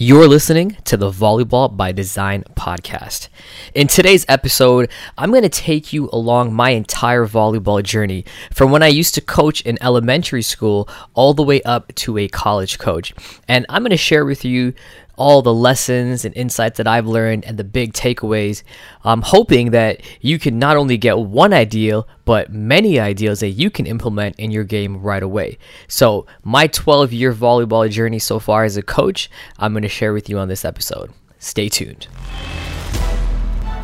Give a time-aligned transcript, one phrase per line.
[0.00, 3.26] You're listening to the Volleyball by Design podcast.
[3.74, 8.80] In today's episode, I'm going to take you along my entire volleyball journey from when
[8.80, 13.12] I used to coach in elementary school all the way up to a college coach.
[13.48, 14.72] And I'm going to share with you
[15.18, 18.62] all the lessons and insights that I've learned and the big takeaways.
[19.04, 23.70] I'm hoping that you can not only get one ideal, but many ideals that you
[23.70, 25.58] can implement in your game right away.
[25.88, 30.12] So, my 12 year volleyball journey so far as a coach, I'm going to share
[30.12, 31.12] with you on this episode.
[31.38, 32.06] Stay tuned.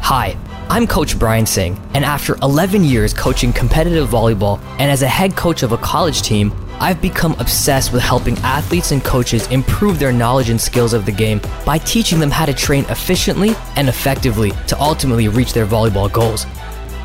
[0.07, 0.37] Hi,
[0.69, 5.35] I'm Coach Brian Singh, and after 11 years coaching competitive volleyball and as a head
[5.35, 10.13] coach of a college team, I've become obsessed with helping athletes and coaches improve their
[10.13, 14.51] knowledge and skills of the game by teaching them how to train efficiently and effectively
[14.67, 16.47] to ultimately reach their volleyball goals.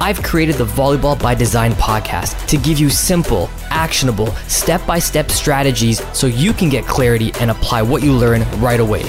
[0.01, 5.29] I've created the Volleyball by Design podcast to give you simple, actionable, step by step
[5.29, 9.03] strategies so you can get clarity and apply what you learn right away.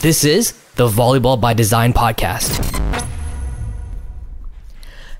[0.00, 2.66] This is the Volleyball by Design podcast.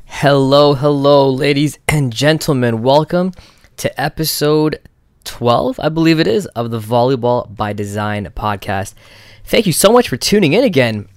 [0.05, 2.83] Hello, hello, ladies and gentlemen.
[2.83, 3.33] Welcome
[3.81, 4.79] to episode
[5.25, 8.93] 12, I believe it is, of the Volleyball by Design podcast.
[9.47, 11.09] Thank you so much for tuning in again.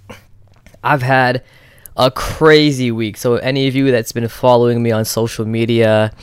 [0.82, 1.44] I've had
[1.98, 3.18] a crazy week.
[3.18, 6.14] So, any of you that's been following me on social media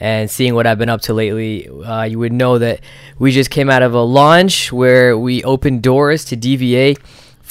[0.00, 2.80] and seeing what I've been up to lately, uh, you would know that
[3.20, 6.98] we just came out of a launch where we opened doors to DVA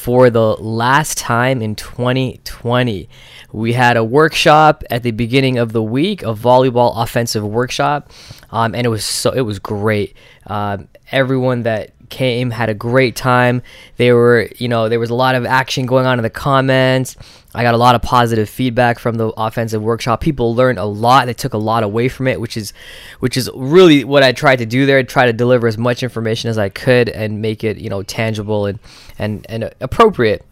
[0.03, 3.07] for the last time in 2020.
[3.53, 8.11] We had a workshop at the beginning of the week, a volleyball offensive workshop,
[8.51, 10.17] um, and it was so it was great.
[10.45, 13.63] Um, everyone that came had a great time.
[13.97, 17.17] They were, you know, there was a lot of action going on in the comments.
[17.55, 20.21] I got a lot of positive feedback from the offensive workshop.
[20.21, 21.25] People learned a lot.
[21.25, 22.71] They took a lot away from it, which is
[23.19, 25.01] which is really what I tried to do there.
[25.03, 28.67] Try to deliver as much information as I could and make it, you know, tangible
[28.67, 28.77] and
[29.17, 30.45] and and appropriate.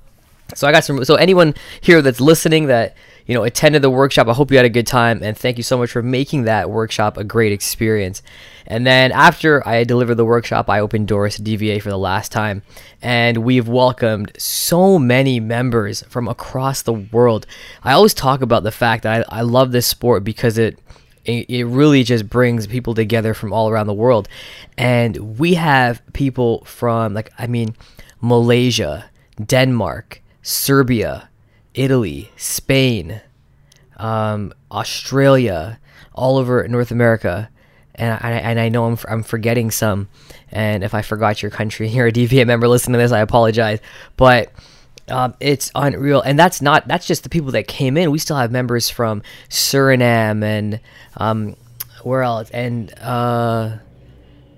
[0.56, 4.28] So I got some so anyone here that's listening that you know attended the workshop,
[4.28, 6.70] I hope you had a good time and thank you so much for making that
[6.70, 8.22] workshop a great experience.
[8.68, 12.32] And then after I delivered the workshop, I opened doors to DVA for the last
[12.32, 12.62] time.
[13.02, 17.46] And we've welcomed so many members from across the world.
[17.84, 20.80] I always talk about the fact that I, I love this sport because it
[21.24, 24.28] it really just brings people together from all around the world.
[24.78, 27.76] And we have people from, like, I mean,
[28.22, 29.06] Malaysia,
[29.44, 31.30] Denmark, Serbia,
[31.74, 33.22] Italy, Spain,
[33.98, 35.80] um, Australia,
[36.14, 37.50] all over North America
[37.96, 40.08] and I, and I know I'm, I'm forgetting some.
[40.52, 43.80] And if I forgot your country, you're a DVA member listening to this, I apologize.
[44.18, 44.52] But
[45.08, 48.12] um, it's unreal, and that's not that's just the people that came in.
[48.12, 50.80] We still have members from Suriname and
[51.18, 51.56] um,
[52.04, 52.50] where else?
[52.52, 53.78] And uh,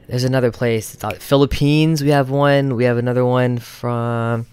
[0.08, 0.94] there's another place.
[0.94, 2.04] It's Philippines.
[2.04, 2.76] We have one.
[2.76, 4.48] We have another one from.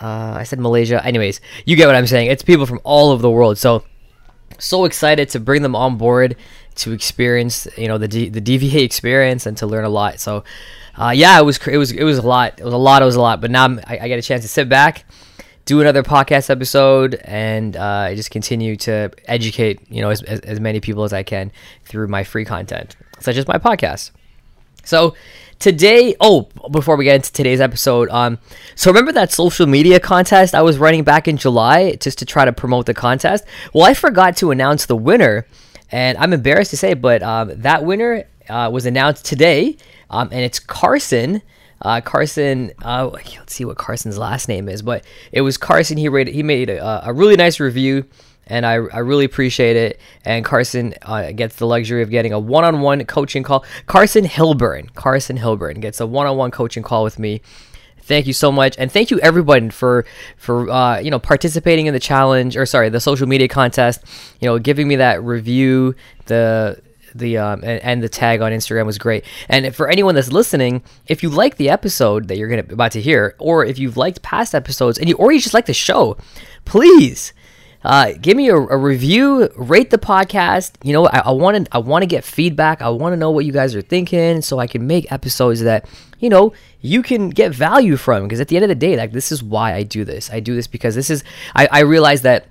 [0.00, 1.04] Uh, I said Malaysia.
[1.04, 2.30] Anyways, you get what I'm saying.
[2.30, 3.58] It's people from all over the world.
[3.58, 3.84] So
[4.58, 6.36] so excited to bring them on board
[6.76, 10.20] to experience you know the D, the DVA experience and to learn a lot.
[10.20, 10.44] So
[10.96, 12.58] uh, yeah, it was it was it was a lot.
[12.58, 13.02] It was a lot.
[13.02, 13.40] It was a lot.
[13.40, 15.04] But now I, I get a chance to sit back,
[15.64, 20.60] do another podcast episode, and uh, just continue to educate you know as, as, as
[20.60, 21.52] many people as I can
[21.84, 24.10] through my free content, such as my podcast.
[24.84, 25.14] So
[25.58, 28.38] today oh before we get into today's episode um
[28.76, 32.44] so remember that social media contest i was running back in july just to try
[32.44, 35.46] to promote the contest well i forgot to announce the winner
[35.90, 39.76] and I'm embarrassed to say, but um, that winner uh, was announced today,
[40.10, 41.42] um, and it's Carson.
[41.80, 45.96] Uh, Carson, uh, let's see what Carson's last name is, but it was Carson.
[45.96, 48.04] He rated, he made a, a really nice review,
[48.48, 50.00] and I, I really appreciate it.
[50.24, 53.64] And Carson uh, gets the luxury of getting a one-on-one coaching call.
[53.86, 57.40] Carson Hilburn, Carson Hilburn gets a one-on-one coaching call with me
[58.08, 60.06] Thank you so much, and thank you everyone for
[60.38, 64.02] for uh, you know participating in the challenge or sorry the social media contest.
[64.40, 65.94] You know, giving me that review,
[66.24, 66.80] the
[67.14, 69.26] the um, and, and, the tag on Instagram was great.
[69.50, 73.02] And for anyone that's listening, if you like the episode that you're gonna about to
[73.02, 76.16] hear, or if you've liked past episodes and you or you just like the show,
[76.64, 77.34] please
[77.84, 80.72] uh, give me a, a, review, rate the podcast.
[80.82, 82.82] You know, I want to I want to get feedback.
[82.82, 85.88] I want to know what you guys are thinking, so I can make episodes that
[86.18, 88.24] you know you can get value from.
[88.24, 90.28] Because at the end of the day, like this is why I do this.
[90.30, 91.22] I do this because this is
[91.54, 92.48] I, I realize that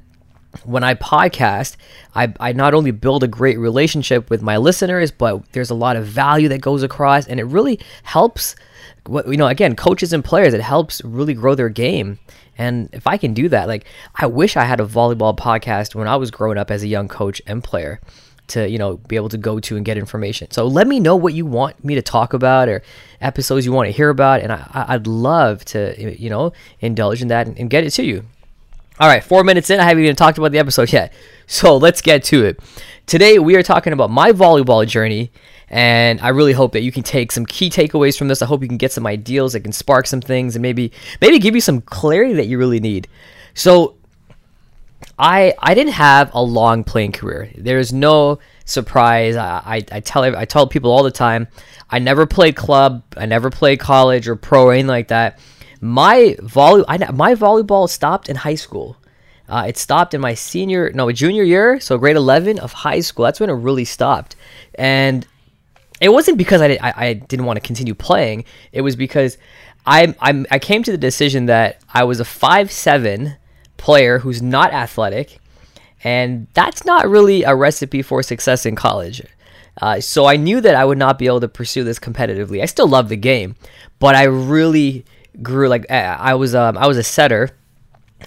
[0.63, 1.75] when I podcast,
[2.15, 5.97] I, I not only build a great relationship with my listeners, but there's a lot
[5.97, 8.55] of value that goes across, and it really helps.
[9.05, 12.19] What you know, again, coaches and players, it helps really grow their game
[12.57, 16.07] and if I can do that, like I wish I had a volleyball podcast when
[16.07, 17.99] I was growing up as a young coach and player.
[18.47, 20.49] to you know be able to go to and get information.
[20.51, 22.81] So let me know what you want me to talk about or
[23.19, 27.27] episodes you want to hear about, and I, I'd love to you know indulge in
[27.27, 28.23] that and, and get it to you.
[28.99, 31.13] All right, four minutes in, I haven't even talked about the episode yet.
[31.45, 32.59] So let's get to it.
[33.05, 35.31] Today, we are talking about my volleyball journey,
[35.69, 38.41] and I really hope that you can take some key takeaways from this.
[38.41, 40.91] I hope you can get some ideals that can spark some things and maybe
[41.21, 43.07] maybe give you some clarity that you really need.
[43.53, 43.95] So,
[45.19, 47.51] I I didn't have a long playing career.
[47.57, 49.35] There's no surprise.
[49.35, 51.47] I, I, I tell I tell people all the time.
[51.89, 53.03] I never played club.
[53.15, 55.39] I never played college or pro or anything like that
[55.81, 58.97] my volley I, my volleyball stopped in high school.
[59.49, 63.25] Uh, it stopped in my senior no junior year, so grade eleven of high school.
[63.25, 64.35] That's when it really stopped,
[64.75, 65.25] and
[65.99, 68.45] it wasn't because I, did, I, I didn't want to continue playing.
[68.71, 69.37] It was because
[69.85, 73.37] I I I came to the decision that I was a five seven
[73.77, 75.39] player who's not athletic,
[76.03, 79.23] and that's not really a recipe for success in college.
[79.81, 82.61] Uh, so I knew that I would not be able to pursue this competitively.
[82.61, 83.55] I still love the game,
[83.99, 85.05] but I really
[85.41, 87.51] grew like I was um, I was a setter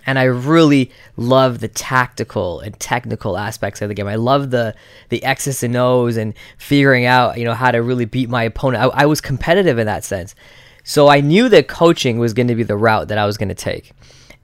[0.07, 4.07] and I really love the tactical and technical aspects of the game.
[4.07, 4.75] I love the
[5.09, 8.83] the X's and O's and figuring out you know how to really beat my opponent.
[8.83, 10.35] I, I was competitive in that sense,
[10.85, 13.51] so I knew that coaching was going to be the route that I was going
[13.51, 13.93] to take.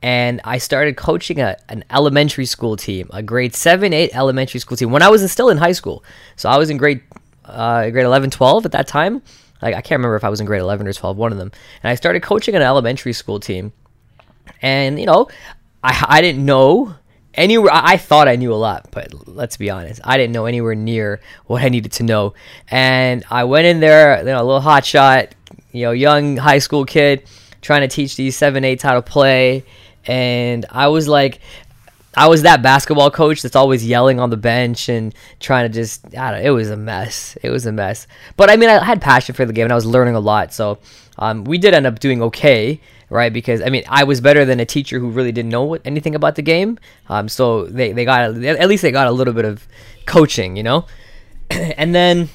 [0.03, 4.77] And I started coaching a, an elementary school team, a grade seven, eight elementary school
[4.77, 6.05] team when I was still in high school.
[6.37, 7.03] So I was in grade
[7.45, 9.23] uh, grade 11, 12 at that time
[9.63, 11.51] like I can't remember if I was in grade 11 or 12, one of them.
[11.83, 13.73] And I started coaching an elementary school team.
[14.63, 15.29] And, you know,
[15.83, 16.95] I, I didn't know
[17.35, 17.71] anywhere.
[17.73, 21.21] I thought I knew a lot, but let's be honest, I didn't know anywhere near
[21.47, 22.35] what I needed to know.
[22.71, 25.35] And I went in there, you know, a little hot shot,
[25.73, 27.25] you know, young high school kid
[27.61, 29.65] trying to teach these seven eights how to play.
[30.07, 31.41] And I was like,
[32.17, 36.07] I was that basketball coach that's always yelling on the bench and trying to just
[36.17, 37.37] I don't know, it was a mess.
[37.43, 38.07] It was a mess.
[38.37, 40.55] But I mean I had passion for the game and I was learning a lot.
[40.55, 40.79] So
[41.19, 42.81] um, we did end up doing okay,
[43.11, 43.33] right?
[43.33, 46.35] Because I mean I was better than a teacher who really didn't know anything about
[46.35, 46.79] the game.
[47.09, 49.67] Um, so they, they got at least they got a little bit of
[50.07, 50.87] coaching, you know?
[51.51, 52.29] and then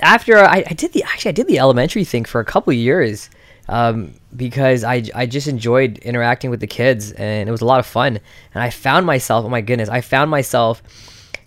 [0.00, 3.30] after I, I did the actually I did the elementary thing for a couple years
[3.68, 7.80] um, because I, I just enjoyed interacting with the kids and it was a lot
[7.80, 8.20] of fun.
[8.54, 10.82] And I found myself, oh my goodness, I found myself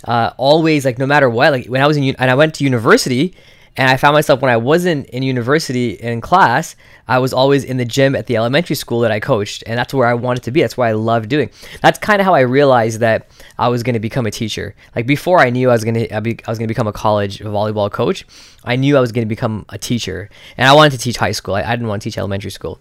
[0.05, 2.63] uh, always like no matter what, like when I was in and I went to
[2.63, 3.35] university
[3.79, 6.75] and I found myself when I wasn't in university in class,
[7.07, 9.93] I was always in the gym at the elementary school that I coached, and that's
[9.93, 10.59] where I wanted to be.
[10.59, 11.49] That's what I loved doing.
[11.81, 14.75] That's kind of how I realized that I was going to become a teacher.
[14.97, 17.39] Like before, I knew I was going to I was going to become a college
[17.39, 18.27] volleyball coach.
[18.65, 21.31] I knew I was going to become a teacher, and I wanted to teach high
[21.31, 21.55] school.
[21.55, 22.79] I, I didn't want to teach elementary school.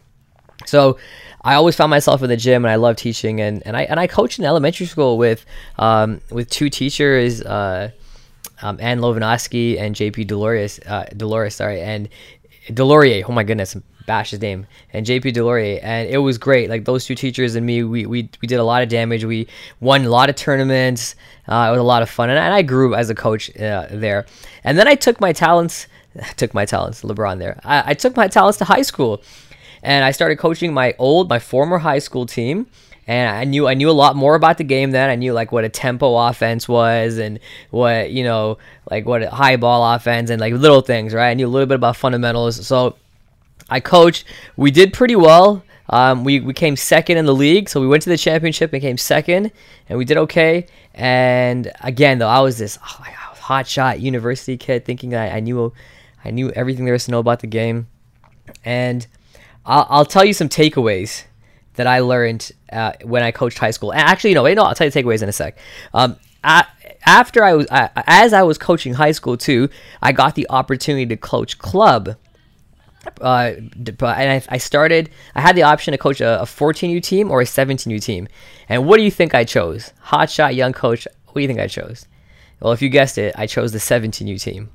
[0.67, 0.99] So
[1.43, 3.41] I always found myself in the gym, and I love teaching.
[3.41, 5.47] and and I and I coached in elementary school with
[5.79, 7.41] um, with two teachers.
[7.41, 7.93] Uh,
[8.63, 12.09] um, Ann Lovanosky and JP Dolores, uh, sorry, and
[12.69, 13.25] Delorier.
[13.29, 13.77] Oh my goodness,
[14.07, 14.67] bash his name.
[14.93, 16.69] And JP Delorier, and it was great.
[16.69, 19.25] Like those two teachers and me, we we, we did a lot of damage.
[19.25, 19.47] We
[19.81, 21.15] won a lot of tournaments.
[21.47, 23.87] Uh, it was a lot of fun, and, and I grew as a coach uh,
[23.91, 24.27] there.
[24.65, 25.87] And then I took my talents,
[26.37, 27.61] took my talents, LeBron there.
[27.65, 29.23] I, I took my talents to high school,
[29.83, 32.67] and I started coaching my old, my former high school team
[33.09, 35.09] and I knew I knew a lot more about the game then.
[35.09, 37.41] I knew like what a tempo offense was and
[37.71, 38.59] what you know
[38.91, 41.31] like what a high ball offense and like little things, right?
[41.31, 42.67] I knew a little bit about fundamentals.
[42.67, 42.97] So
[43.71, 44.27] I coached.
[44.57, 45.65] We did pretty well.
[45.91, 48.83] Um, we, we came second in the league, so we went to the championship and
[48.83, 49.53] came second,
[49.89, 50.67] and we did okay.
[50.93, 53.05] And again, though, I was this oh,
[53.37, 55.73] hot shot university kid, thinking I, I knew
[56.27, 57.89] I knew everything there was to know about the game.
[58.67, 59.07] And
[59.65, 61.25] I'll, I'll tell you some takeaways
[61.79, 63.93] that I learned uh, when I coached high school.
[63.93, 65.57] Actually, no, wait, no, I'll tell you takeaways in a sec.
[65.95, 66.17] Um,
[67.07, 69.69] after I was, as I was coaching high school too,
[70.03, 72.17] I got the opportunity to coach club.
[73.21, 75.11] Uh, and I, I, started.
[75.37, 78.29] I had the option to coach a, a 14U team or a 17U team.
[78.69, 79.93] And what do you think I chose?
[80.07, 81.07] Hotshot young coach.
[81.27, 82.07] What do you think I chose?
[82.61, 84.71] Well, if you guessed it, I chose the 17U team.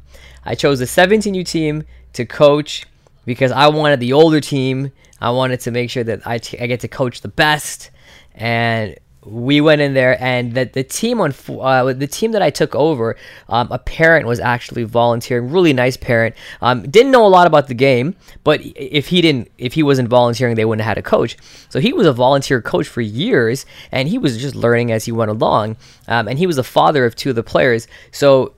[0.45, 1.83] I chose the 17U team
[2.13, 2.85] to coach
[3.25, 4.91] because I wanted the older team
[5.23, 7.91] I wanted to make sure that I, t- I get to coach the best.
[8.35, 12.49] And we went in there, and the, the team on uh, the team that I
[12.49, 13.15] took over,
[13.47, 15.49] um, a parent was actually volunteering.
[15.49, 16.35] Really nice parent.
[16.61, 20.09] Um, didn't know a lot about the game, but if he didn't, if he wasn't
[20.09, 21.37] volunteering, they wouldn't have had a coach.
[21.69, 25.13] So he was a volunteer coach for years, and he was just learning as he
[25.13, 25.77] went along.
[26.09, 27.87] Um, and he was the father of two of the players.
[28.11, 28.55] So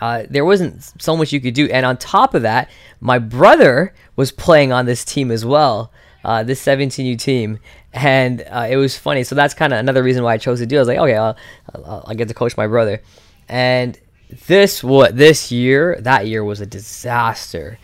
[0.00, 1.68] uh, there wasn't so much you could do.
[1.70, 5.92] And on top of that, my brother was playing on this team as well,
[6.24, 7.58] uh, this 17U team,
[7.92, 9.24] and uh, it was funny.
[9.24, 10.76] So that's kind of another reason why I chose to do.
[10.76, 10.78] It.
[10.78, 11.36] I was like, okay, I'll,
[11.74, 13.02] I'll, I'll, get to coach my brother,
[13.48, 13.98] And
[14.46, 17.78] this what this year, that year was a disaster.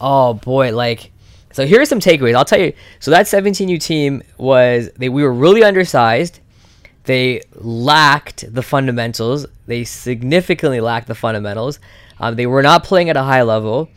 [0.00, 1.12] Oh boy, like
[1.52, 2.34] so here's some takeaways.
[2.34, 2.74] I'll tell you.
[3.00, 6.40] So that 17U team was they we were really undersized.
[7.06, 9.46] They lacked the fundamentals.
[9.66, 11.78] They significantly lacked the fundamentals.
[12.18, 13.88] Um, they were not playing at a high level,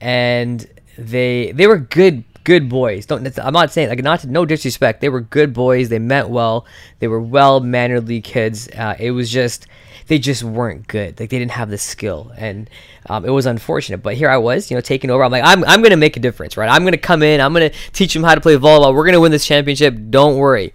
[0.00, 3.06] and they they were good good boys.
[3.06, 5.00] Don't I'm not saying like not no disrespect.
[5.00, 5.88] They were good boys.
[5.88, 6.66] They meant well.
[6.98, 8.68] They were well mannerly kids.
[8.68, 9.66] Uh, it was just
[10.08, 11.20] they just weren't good.
[11.20, 12.68] Like they didn't have the skill, and
[13.06, 14.02] um, it was unfortunate.
[14.02, 15.22] But here I was, you know, taking over.
[15.22, 16.70] I'm like, I'm I'm gonna make a difference, right?
[16.70, 17.40] I'm gonna come in.
[17.40, 18.94] I'm gonna teach them how to play volleyball.
[18.94, 19.96] We're gonna win this championship.
[20.10, 20.74] Don't worry.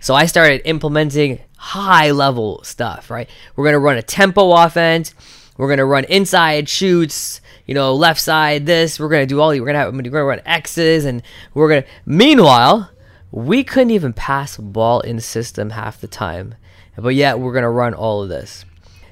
[0.00, 3.28] So I started implementing high level stuff, right?
[3.56, 5.14] We're gonna run a tempo offense.
[5.56, 8.98] We're gonna run inside shoots you know, left side this.
[8.98, 9.50] We're gonna do all.
[9.50, 9.94] We're gonna have.
[9.94, 11.84] We're gonna run X's, and we're gonna.
[12.06, 12.90] Meanwhile,
[13.30, 16.54] we couldn't even pass ball in system half the time,
[16.96, 18.64] but yet we're gonna run all of this.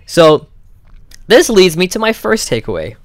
[0.07, 0.49] So
[1.26, 2.97] this leads me to my first takeaway.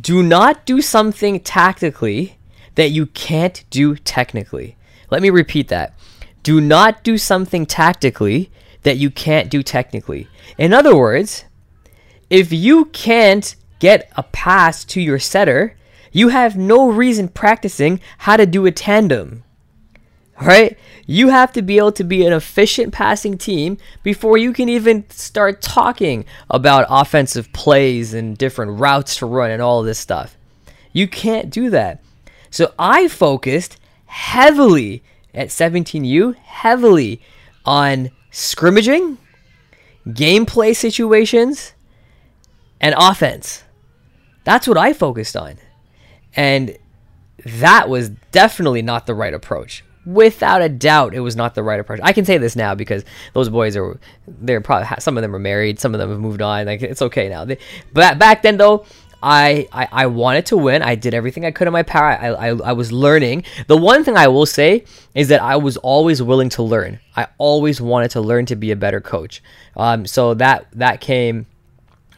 [0.00, 2.38] Do not do something tactically
[2.76, 4.76] that you can't do technically.
[5.10, 5.95] Let me repeat that.
[6.46, 8.52] Do not do something tactically
[8.84, 10.28] that you can't do technically.
[10.56, 11.44] In other words,
[12.30, 15.76] if you can't get a pass to your setter,
[16.12, 19.42] you have no reason practicing how to do a tandem.
[20.40, 20.78] Right?
[21.04, 25.10] You have to be able to be an efficient passing team before you can even
[25.10, 30.36] start talking about offensive plays and different routes to run and all this stuff.
[30.92, 32.04] You can't do that.
[32.52, 35.02] So I focused heavily
[35.36, 37.20] at 17U, heavily
[37.64, 39.18] on scrimmaging,
[40.08, 41.74] gameplay situations,
[42.80, 43.64] and offense.
[44.44, 45.56] That's what I focused on.
[46.34, 46.76] And
[47.44, 49.84] that was definitely not the right approach.
[50.04, 51.98] Without a doubt, it was not the right approach.
[52.02, 55.40] I can say this now because those boys are, they're probably, some of them are
[55.40, 56.66] married, some of them have moved on.
[56.66, 57.44] Like, it's okay now.
[57.44, 57.58] They,
[57.92, 58.86] but back then, though,
[59.28, 60.82] I, I, I wanted to win.
[60.82, 62.10] I did everything I could in my power.
[62.10, 63.42] I, I, I was learning.
[63.66, 64.84] The one thing I will say
[65.16, 67.00] is that I was always willing to learn.
[67.16, 69.42] I always wanted to learn to be a better coach.
[69.76, 71.46] Um, so that that came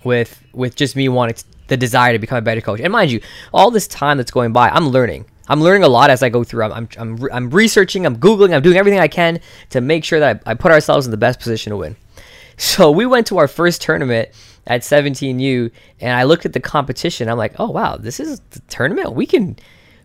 [0.05, 2.79] with with just me wanting to, the desire to become a better coach.
[2.79, 3.23] And mind you,
[3.55, 5.25] all this time that's going by, I'm learning.
[5.49, 6.65] I'm learning a lot as I go through.
[6.65, 10.43] I'm, I'm, I'm, researching, I'm Googling, I'm doing everything I can to make sure that
[10.45, 11.97] I, I put ourselves in the best position to win.
[12.59, 14.29] So we went to our first tournament
[14.69, 17.29] at 17U, and I looked at the competition.
[17.29, 19.15] I'm like, oh wow, this is the tournament.
[19.15, 19.57] We can,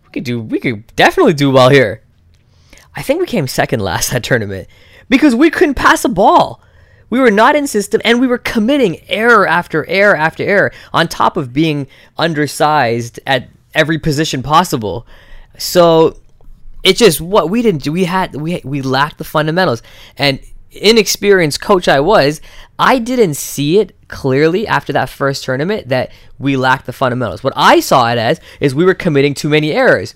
[0.06, 2.02] we could do, we could definitely do well here.
[2.96, 4.68] I think we came second last that tournament
[5.10, 6.62] because we couldn't pass a ball.
[7.10, 11.08] We were not in system and we were committing error after error after error on
[11.08, 11.86] top of being
[12.18, 15.06] undersized at every position possible.
[15.60, 16.18] So
[16.84, 17.92] it's just what we didn't do.
[17.92, 19.84] We had we we lacked the fundamentals.
[20.18, 20.40] And
[20.72, 22.42] inexperienced coach I was,
[22.80, 27.44] I didn't see it clearly after that first tournament that we lacked the fundamentals.
[27.44, 30.14] What I saw it as is we were committing too many errors.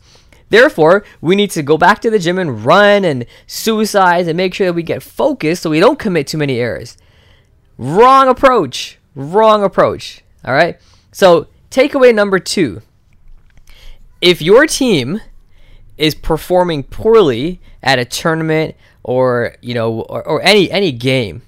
[0.50, 4.54] Therefore, we need to go back to the gym and run and suicide and make
[4.54, 6.96] sure that we get focused so we don't commit too many errors.
[7.78, 9.00] Wrong approach.
[9.16, 10.22] Wrong approach.
[10.46, 10.80] All right.
[11.12, 12.82] So, takeaway number two
[14.22, 15.22] if your team
[15.98, 21.42] is performing poorly at a tournament or you know or, or, any any game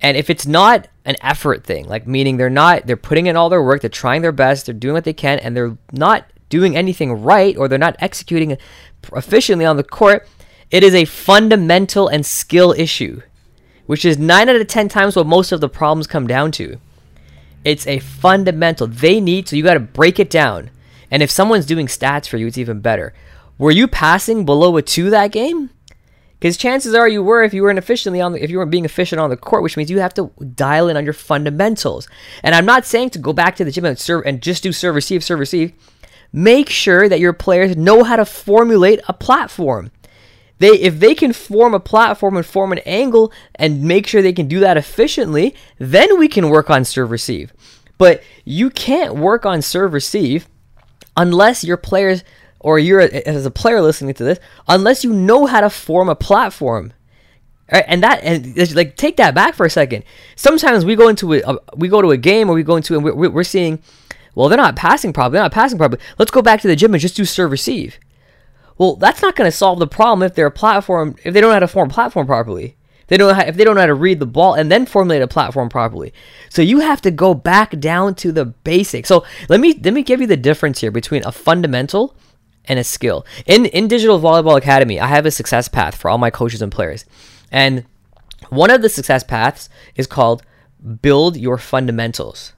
[0.00, 3.50] and if it's not an effort thing like meaning they're not they're putting in all
[3.50, 6.76] their work they're trying their best they're doing what they can and they're not doing
[6.76, 8.58] anything right or they're not executing
[9.14, 10.28] efficiently on the court,
[10.70, 13.22] it is a fundamental and skill issue,
[13.86, 16.78] which is 9 out of 10 times what most of the problems come down to.
[17.64, 18.86] It's a fundamental.
[18.86, 20.70] They need, so you got to break it down.
[21.10, 23.14] And if someone's doing stats for you, it's even better.
[23.58, 25.70] Were you passing below a 2 that game?
[26.40, 28.86] Because chances are you were if you weren't efficiently on the, if you weren't being
[28.86, 32.08] efficient on the court, which means you have to dial in on your fundamentals.
[32.42, 34.72] And I'm not saying to go back to the gym and serve and just do
[34.72, 35.74] serve receive serve receive
[36.32, 39.90] make sure that your players know how to formulate a platform.
[40.58, 44.32] They, if they can form a platform and form an angle and make sure they
[44.32, 47.52] can do that efficiently, then we can work on serve receive.
[47.96, 50.48] But you can't work on serve receive
[51.16, 52.24] unless your players
[52.60, 54.38] or you're as a player listening to this,
[54.68, 56.92] unless you know how to form a platform.
[57.72, 57.84] Right?
[57.86, 60.04] And that and like take that back for a second.
[60.36, 63.04] Sometimes we go into a, we go to a game or we go into and
[63.04, 63.82] we're, we're seeing
[64.34, 65.34] well, they're not passing properly.
[65.34, 66.00] They're not passing properly.
[66.18, 67.98] Let's go back to the gym and just do serve receive.
[68.78, 71.54] Well, that's not going to solve the problem if their platform if they don't know
[71.54, 72.76] how to form platform properly.
[73.08, 75.20] They don't how, if they don't know how to read the ball and then formulate
[75.20, 76.14] a platform properly.
[76.48, 79.08] So you have to go back down to the basics.
[79.08, 82.16] So let me let me give you the difference here between a fundamental
[82.70, 83.26] and a skill.
[83.46, 86.70] In in Digital Volleyball Academy, I have a success path for all my coaches and
[86.70, 87.04] players.
[87.50, 87.84] And
[88.48, 90.42] one of the success paths is called
[91.02, 92.52] build your fundamentals.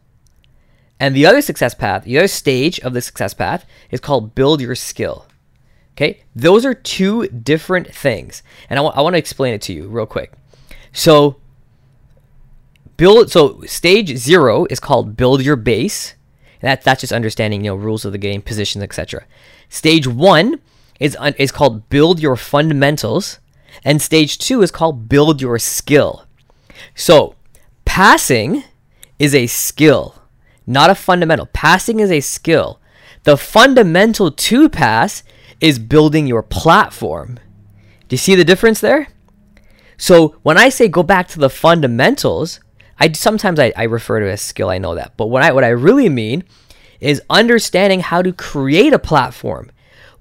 [1.01, 4.61] And the other success path, the other stage of the success path is called build
[4.61, 5.27] your skill.
[5.97, 9.73] Okay, those are two different things, and I, w- I want to explain it to
[9.73, 10.33] you real quick.
[10.93, 11.37] So,
[12.97, 13.31] build.
[13.31, 16.15] So, stage zero is called build your base.
[16.61, 19.25] That that's just understanding, you know, rules of the game, positions, etc.
[19.73, 20.61] Stage one
[21.01, 23.39] is is called build your fundamentals,
[23.83, 26.27] and stage two is called build your skill.
[26.95, 27.37] So,
[27.87, 28.65] passing
[29.19, 30.23] is a skill,
[30.67, 31.47] not a fundamental.
[31.55, 32.83] Passing is a skill.
[33.23, 35.23] The fundamental to pass
[35.59, 37.41] is building your platform.
[38.09, 39.09] Do you see the difference there?
[39.97, 42.61] So when I say go back to the fundamentals,
[42.99, 44.69] I sometimes I, I refer to as skill.
[44.69, 46.45] I know that, but what I what I really mean
[47.03, 49.71] is understanding how to create a platform.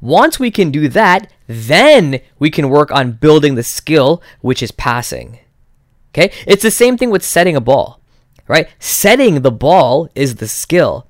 [0.02, 4.72] Once we can do that, then we can work on building the skill, which is
[4.72, 5.40] passing.
[6.14, 8.02] Okay, it's the same thing with setting a ball,
[8.48, 8.68] right?
[8.80, 11.08] Setting the ball is the skill,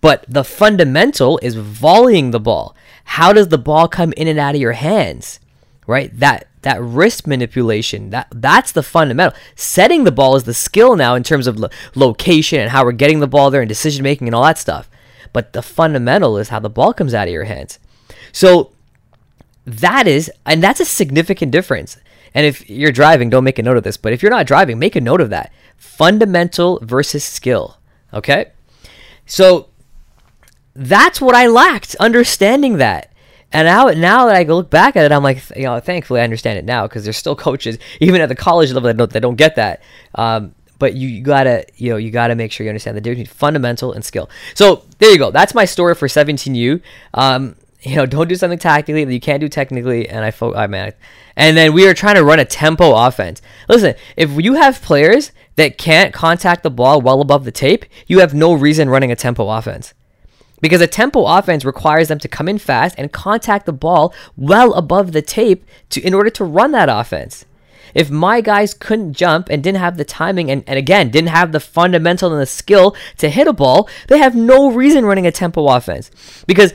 [0.00, 2.74] but the fundamental is volleying the ball.
[3.04, 5.40] How does the ball come in and out of your hands?
[5.86, 6.16] Right?
[6.18, 9.36] That that wrist manipulation, that that's the fundamental.
[9.54, 12.92] Setting the ball is the skill now in terms of lo- location and how we're
[12.92, 14.88] getting the ball there and decision making and all that stuff.
[15.32, 17.78] But the fundamental is how the ball comes out of your hands.
[18.32, 18.72] So
[19.64, 21.98] that is and that's a significant difference.
[22.34, 24.78] And if you're driving, don't make a note of this, but if you're not driving,
[24.78, 25.52] make a note of that.
[25.76, 27.78] Fundamental versus skill.
[28.12, 28.52] Okay?
[29.26, 29.68] So
[30.74, 33.12] that's what I lacked, understanding that.
[33.50, 36.24] And now, now that I look back at it, I'm like, you know, thankfully I
[36.24, 39.20] understand it now because there's still coaches, even at the college level, that don't, that
[39.20, 39.82] don't get that.
[40.14, 43.38] Um, but you, gotta, you know, you gotta make sure you understand the difference between
[43.38, 44.28] fundamental and skill.
[44.54, 45.30] So there you go.
[45.30, 46.80] That's my story for 17U.
[47.14, 50.08] Um, you know, don't do something tactically that you can't do technically.
[50.08, 50.92] And I, fo- I man,
[51.36, 53.40] and then we are trying to run a tempo offense.
[53.68, 58.20] Listen, if you have players that can't contact the ball well above the tape, you
[58.20, 59.94] have no reason running a tempo offense
[60.60, 64.74] because a tempo offense requires them to come in fast and contact the ball well
[64.74, 67.44] above the tape to in order to run that offense.
[67.94, 71.52] If my guys couldn't jump and didn't have the timing and, and again didn't have
[71.52, 75.32] the fundamental and the skill to hit a ball, they have no reason running a
[75.32, 76.10] tempo offense.
[76.46, 76.72] Because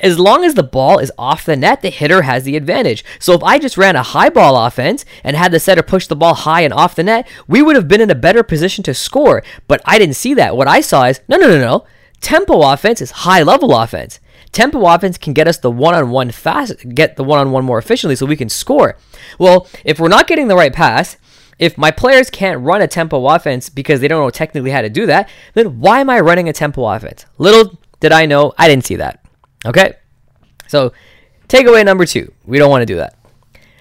[0.00, 3.04] as long as the ball is off the net, the hitter has the advantage.
[3.18, 6.16] So if I just ran a high ball offense and had the setter push the
[6.16, 8.94] ball high and off the net, we would have been in a better position to
[8.94, 9.42] score.
[9.68, 10.56] But I didn't see that.
[10.56, 11.86] What I saw is no, no, no, no.
[12.20, 14.20] Tempo offense is high level offense.
[14.54, 17.64] Tempo offense can get us the one on one fast, get the one on one
[17.64, 18.96] more efficiently so we can score.
[19.36, 21.16] Well, if we're not getting the right pass,
[21.58, 24.88] if my players can't run a tempo offense because they don't know technically how to
[24.88, 27.26] do that, then why am I running a tempo offense?
[27.36, 29.24] Little did I know, I didn't see that.
[29.66, 29.94] Okay?
[30.68, 30.92] So,
[31.48, 33.18] takeaway number two we don't want to do that.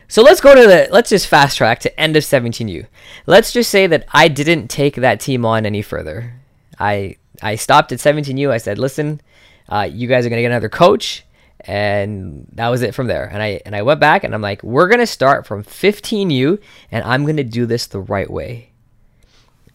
[0.07, 2.87] So let's go to the let's just fast track to end of 17U.
[3.27, 6.33] Let's just say that I didn't take that team on any further.
[6.79, 8.49] I I stopped at 17U.
[8.49, 9.21] I said, listen,
[9.69, 11.23] uh, you guys are gonna get another coach,
[11.61, 13.25] and that was it from there.
[13.25, 16.59] And I and I went back and I'm like, we're gonna start from 15U,
[16.91, 18.71] and I'm gonna do this the right way.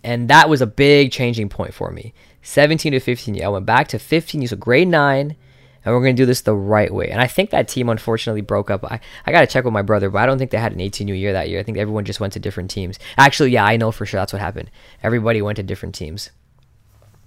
[0.05, 2.15] And that was a big changing point for me.
[2.43, 3.43] 17 to 15U.
[3.43, 5.37] I went back to 15U, so grade nine
[5.85, 7.09] and we're going to do this the right way.
[7.09, 8.85] And I think that team unfortunately broke up.
[8.85, 10.81] I, I got to check with my brother, but I don't think they had an
[10.81, 11.61] 18U year that year.
[11.61, 12.99] I think everyone just went to different teams.
[13.17, 14.71] Actually, yeah, I know for sure that's what happened.
[15.03, 16.31] Everybody went to different teams.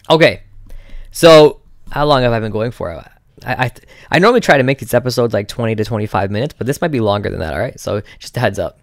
[0.09, 0.43] Okay,
[1.11, 2.91] so how long have I been going for?
[2.91, 3.71] I, I,
[4.11, 6.91] I normally try to make these episodes like 20 to 25 minutes, but this might
[6.91, 7.79] be longer than that, all right?
[7.79, 8.79] So just a heads up.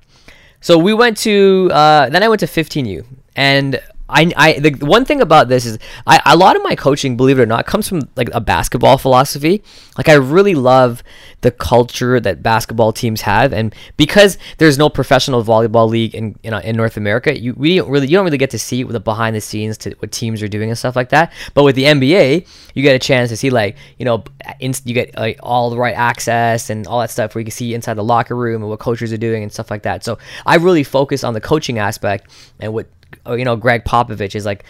[0.60, 3.04] So we went to, uh, then I went to 15U,
[3.36, 7.16] and I, I the one thing about this is I, a lot of my coaching,
[7.16, 9.62] believe it or not, comes from like a basketball philosophy.
[9.96, 11.02] Like I really love
[11.40, 16.54] the culture that basketball teams have, and because there's no professional volleyball league in in,
[16.54, 19.36] in North America, you we don't really you don't really get to see the behind
[19.36, 21.32] the scenes to what teams are doing and stuff like that.
[21.54, 24.24] But with the NBA, you get a chance to see like you know
[24.60, 27.74] in, you get all the right access and all that stuff where you can see
[27.74, 30.04] inside the locker room and what coaches are doing and stuff like that.
[30.04, 32.97] So I really focus on the coaching aspect and what uh,
[33.34, 34.64] you know, Gregg Popovich is like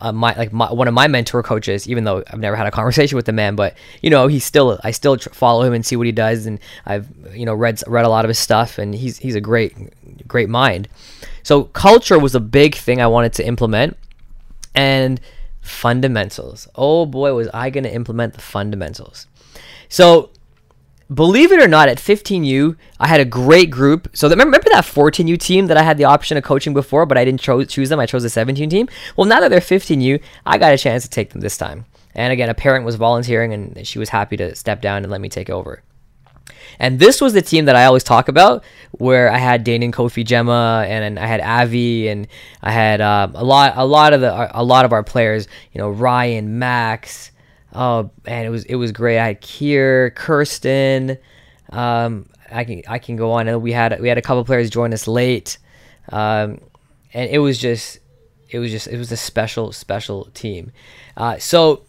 [0.00, 1.88] uh, my like my, one of my mentor coaches.
[1.88, 4.78] Even though I've never had a conversation with the man, but you know, he's still
[4.84, 7.82] I still tr- follow him and see what he does, and I've you know read
[7.86, 9.74] read a lot of his stuff, and he's he's a great
[10.28, 10.88] great mind.
[11.42, 13.96] So culture was a big thing I wanted to implement,
[14.74, 15.20] and
[15.60, 16.68] fundamentals.
[16.74, 19.26] Oh boy, was I going to implement the fundamentals.
[19.88, 20.30] So
[21.12, 24.08] believe it or not, at 15U, I had a great group.
[24.14, 27.24] So remember that 14U team that I had the option of coaching before, but I
[27.24, 28.00] didn't cho- choose them.
[28.00, 28.88] I chose the 17 team.
[29.16, 31.84] Well, now that they're 15U, I got a chance to take them this time.
[32.14, 35.20] And again, a parent was volunteering, and she was happy to step down and let
[35.20, 35.82] me take over.
[36.78, 40.24] And this was the team that I always talk about, where I had Danon Kofi
[40.24, 42.26] Gemma, and I had Avi, and
[42.62, 45.46] I had uh, a lot, a lot of the, a lot of our players.
[45.72, 47.30] You know, Ryan, Max.
[47.76, 49.18] Oh, man, it was it was great.
[49.18, 51.18] I had Kier, Kirsten.
[51.70, 53.48] Um, I can I can go on.
[53.48, 55.58] And we had we had a couple players join us late,
[56.10, 56.60] um,
[57.12, 57.98] and it was just
[58.48, 60.72] it was just it was a special special team.
[61.18, 61.82] Uh, so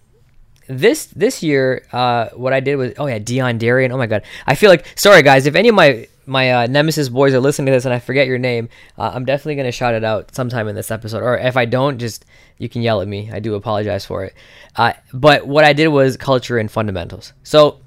[0.67, 3.93] this this year, uh, what I did was oh yeah, Dion Darian.
[3.93, 7.09] Oh my god, I feel like sorry guys if any of my my uh, Nemesis
[7.09, 9.95] boys are listening to this and I forget your name, uh, I'm definitely gonna shout
[9.95, 11.23] it out sometime in this episode.
[11.23, 12.25] Or if I don't, just
[12.57, 13.29] you can yell at me.
[13.31, 14.33] I do apologize for it.
[14.75, 17.33] Uh, but what I did was culture and fundamentals.
[17.43, 17.79] So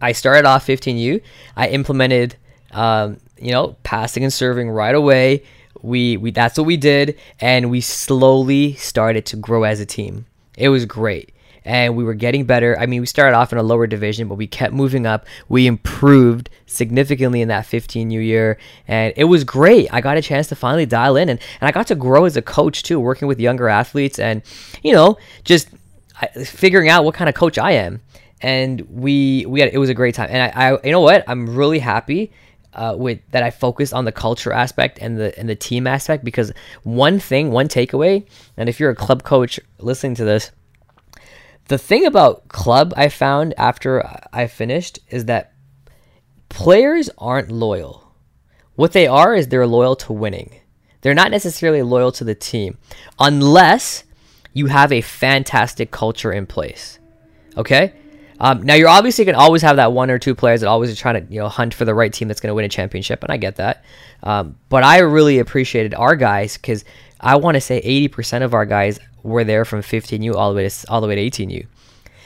[0.00, 1.20] I started off 15U.
[1.56, 2.36] I implemented,
[2.70, 5.42] um, you know, passing and serving right away.
[5.82, 10.26] We we that's what we did, and we slowly started to grow as a team.
[10.58, 11.32] It was great
[11.64, 12.78] and we were getting better.
[12.78, 15.26] I mean, we started off in a lower division, but we kept moving up.
[15.48, 19.92] We improved significantly in that 15 U year, and it was great.
[19.92, 22.36] I got a chance to finally dial in, and, and I got to grow as
[22.36, 24.42] a coach too, working with younger athletes, and
[24.82, 25.68] you know, just
[26.44, 28.00] figuring out what kind of coach I am.
[28.42, 31.24] And we we had it was a great time, and I, I you know what
[31.28, 32.32] I'm really happy
[32.74, 36.24] uh, with that I focused on the culture aspect and the and the team aspect
[36.24, 40.52] because one thing, one takeaway, and if you're a club coach listening to this,
[41.70, 45.52] the thing about club I found after I finished is that
[46.48, 48.12] players aren't loyal.
[48.74, 50.58] What they are is they're loyal to winning.
[51.00, 52.76] They're not necessarily loyal to the team
[53.20, 54.02] unless
[54.52, 56.98] you have a fantastic culture in place.
[57.56, 57.92] Okay?
[58.40, 60.90] Um, now you're obviously going to always have that one or two players that always
[60.90, 62.68] are trying to you know hunt for the right team that's going to win a
[62.68, 63.84] championship, and I get that.
[64.24, 66.84] Um, but I really appreciated our guys because
[67.20, 70.68] I want to say 80% of our guys were there from 15U all the way
[70.68, 71.66] to all the way to 18U.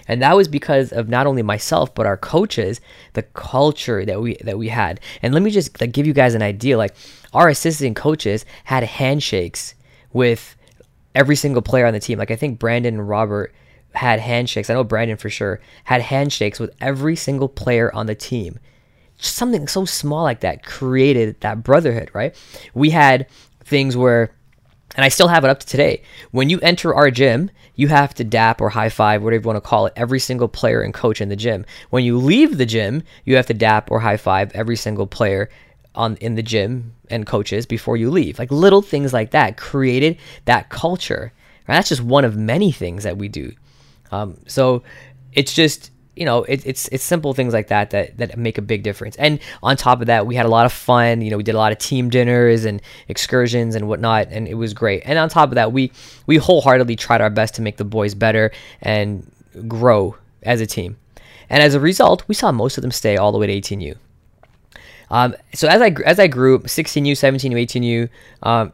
[0.07, 2.80] And that was because of not only myself but our coaches,
[3.14, 5.00] the culture that we that we had.
[5.22, 6.78] And let me just like, give you guys an idea.
[6.78, 6.94] Like
[7.33, 9.74] our assistant coaches had handshakes
[10.12, 10.57] with
[11.14, 12.18] every single player on the team.
[12.18, 13.54] Like I think Brandon and Robert
[13.94, 14.68] had handshakes.
[14.68, 18.59] I know Brandon for sure had handshakes with every single player on the team.
[19.18, 22.35] Just something so small like that created that brotherhood, right?
[22.74, 23.28] We had
[23.64, 24.35] things where
[24.96, 26.02] and I still have it up to today.
[26.30, 29.57] When you enter our gym, you have to dap or high five, whatever you want
[29.57, 31.64] to call it, every single player and coach in the gym.
[31.90, 35.50] When you leave the gym, you have to dap or high five every single player
[35.94, 38.38] on in the gym and coaches before you leave.
[38.38, 41.33] Like little things like that created that culture.
[41.66, 43.52] And that's just one of many things that we do.
[44.11, 44.83] Um, so
[45.33, 48.62] it's just you know, it, it's it's simple things like that that that make a
[48.62, 49.16] big difference.
[49.16, 51.20] And on top of that, we had a lot of fun.
[51.20, 54.55] You know, we did a lot of team dinners and excursions and whatnot, and it
[54.55, 55.03] was great.
[55.05, 55.90] And on top of that, we
[56.27, 59.31] we wholeheartedly tried our best to make the boys better and
[59.66, 60.96] grow as a team.
[61.50, 63.96] And as a result, we saw most of them stay all the way to 18U.
[65.11, 68.09] Um, so as I as I grew, 16U, 17U, 18U.
[68.42, 68.72] Um,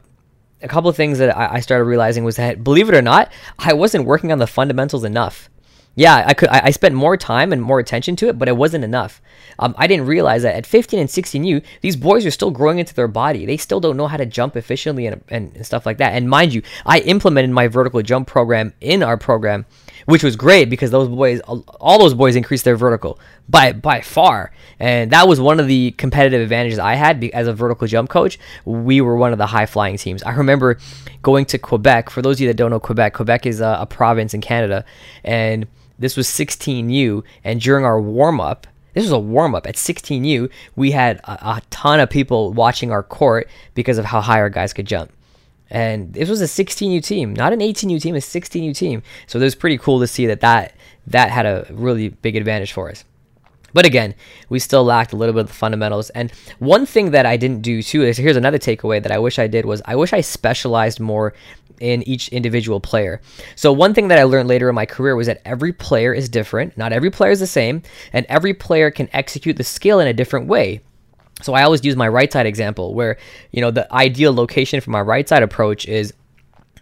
[0.63, 3.31] a couple of things that I, I started realizing was that, believe it or not,
[3.57, 5.49] I wasn't working on the fundamentals enough
[5.95, 6.47] yeah, I could.
[6.49, 9.21] I, spent more time and more attention to it, but it wasn't enough.
[9.59, 12.93] Um, I didn't realize that at 15 and 16U, these boys are still growing into
[12.93, 13.45] their body.
[13.45, 16.13] They still don't know how to jump efficiently and, and stuff like that.
[16.13, 19.65] And mind you, I implemented my vertical jump program in our program,
[20.05, 24.51] which was great because those boys, all those boys, increased their vertical by by far,
[24.79, 28.39] and that was one of the competitive advantages I had as a vertical jump coach.
[28.65, 30.23] We were one of the high flying teams.
[30.23, 30.77] I remember
[31.21, 32.09] going to Quebec.
[32.09, 34.85] For those of you that don't know Quebec, Quebec is a, a province in Canada,
[35.23, 35.67] and
[35.99, 40.49] this was 16U, and during our warm up, this was a warm up at 16U.
[40.75, 44.49] We had a, a, ton of people watching our court because of how high our
[44.49, 45.11] guys could jump.
[45.71, 49.01] And this was a 16U team, not an 18U team, a 16U team.
[49.25, 50.75] So it was pretty cool to see that that,
[51.07, 53.05] that had a really big advantage for us.
[53.73, 54.15] But again,
[54.49, 56.09] we still lacked a little bit of the fundamentals.
[56.09, 56.29] And
[56.59, 59.47] one thing that I didn't do too is here's another takeaway that I wish I
[59.47, 61.33] did was I wish I specialized more
[61.79, 63.21] in each individual player.
[63.55, 66.27] So one thing that I learned later in my career was that every player is
[66.27, 66.77] different.
[66.77, 67.81] Not every player is the same,
[68.11, 70.81] and every player can execute the skill in a different way.
[71.41, 73.17] So I always use my right side example where,
[73.51, 76.13] you know, the ideal location for my right side approach is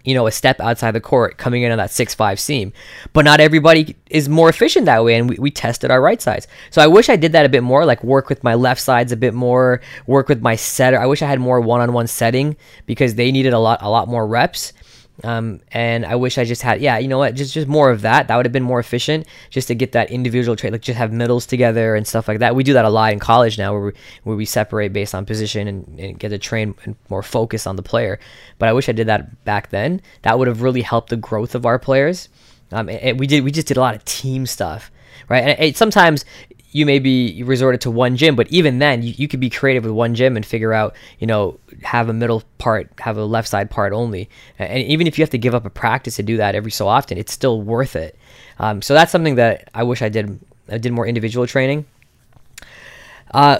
[0.05, 2.71] you know, a step outside the court coming in on that 6-5 seam.
[3.13, 6.47] But not everybody is more efficient that way, and we, we tested our right sides.
[6.71, 9.11] So I wish I did that a bit more, like work with my left sides
[9.11, 10.99] a bit more, work with my setter.
[10.99, 14.25] I wish I had more one-on-one setting because they needed a lot a lot more
[14.25, 14.73] reps.
[15.23, 18.01] Um, and I wish I just had, yeah, you know what, just just more of
[18.01, 18.27] that.
[18.27, 21.11] That would have been more efficient, just to get that individual trait, like just have
[21.11, 22.55] middles together and stuff like that.
[22.55, 23.91] We do that a lot in college now, where we
[24.23, 27.75] where we separate based on position and, and get to train and more focus on
[27.75, 28.19] the player.
[28.59, 30.01] But I wish I did that back then.
[30.21, 32.29] That would have really helped the growth of our players.
[32.71, 34.91] Um, and we did we just did a lot of team stuff.
[35.27, 35.43] right?
[35.43, 36.25] And it, sometimes
[36.71, 39.83] you may be resorted to one gym, but even then, you, you could be creative
[39.83, 43.47] with one gym and figure out, you know, have a middle part, have a left
[43.47, 44.29] side part only.
[44.59, 46.87] And even if you have to give up a practice to do that every so
[46.87, 48.17] often, it's still worth it.
[48.59, 50.39] Um, so that's something that I wish I did.
[50.69, 51.85] I did more individual training.
[53.33, 53.59] Uh,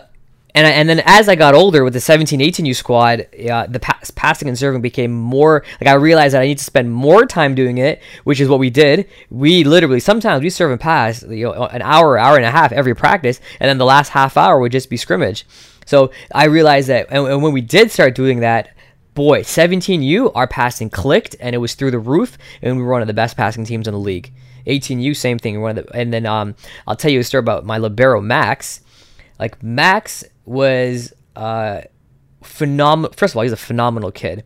[0.56, 3.68] and I, and then as I got older with the 17, 18 U squad, uh,
[3.68, 6.92] the pass, passing and serving became more like I realized that I need to spend
[6.92, 9.08] more time doing it, which is what we did.
[9.30, 12.72] We literally sometimes we serve and pass, you know, an hour, hour and a half
[12.72, 15.46] every practice, and then the last half hour would just be scrimmage.
[15.86, 18.76] So I realized that, and, and when we did start doing that,
[19.14, 23.02] boy, 17U, our passing clicked and it was through the roof, and we were one
[23.02, 24.32] of the best passing teams in the league.
[24.66, 25.62] 18U, same thing.
[25.62, 26.56] One of the, and then um,
[26.88, 28.82] I'll tell you a story about my libero Max.
[29.40, 31.82] Like Max was uh,
[32.44, 33.14] phenomenal.
[33.16, 34.44] First of all, he's a phenomenal kid.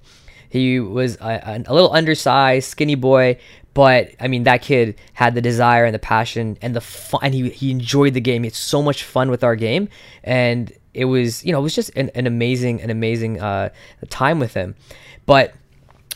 [0.50, 3.40] He was a, a, little undersized, skinny boy,
[3.74, 7.22] but I mean that kid had the desire and the passion and the fun.
[7.24, 8.44] And he he enjoyed the game.
[8.44, 9.90] He had so much fun with our game,
[10.24, 13.70] and it was you know it was just an, an amazing an amazing uh,
[14.10, 14.76] time with him.
[15.26, 15.56] But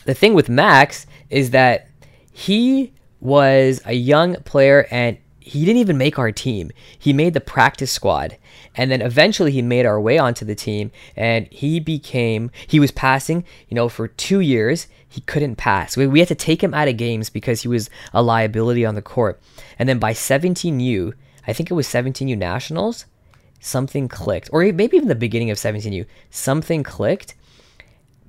[0.04, 1.88] the thing with Max is that
[2.32, 6.70] he was a young player and he didn't even make our team.
[6.98, 8.36] He made the practice squad.
[8.74, 12.90] And then eventually he made our way onto the team and he became, he was
[12.90, 14.86] passing, you know, for two years.
[15.08, 15.96] He couldn't pass.
[15.96, 18.94] We, we had to take him out of games because he was a liability on
[18.94, 19.40] the court.
[19.78, 21.14] And then by 17U,
[21.46, 23.06] I think it was 17U Nationals,
[23.58, 24.50] something clicked.
[24.52, 27.34] Or maybe even the beginning of 17U, something clicked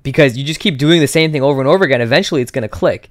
[0.02, 2.00] because you just keep doing the same thing over and over again.
[2.00, 3.10] Eventually it's going to click.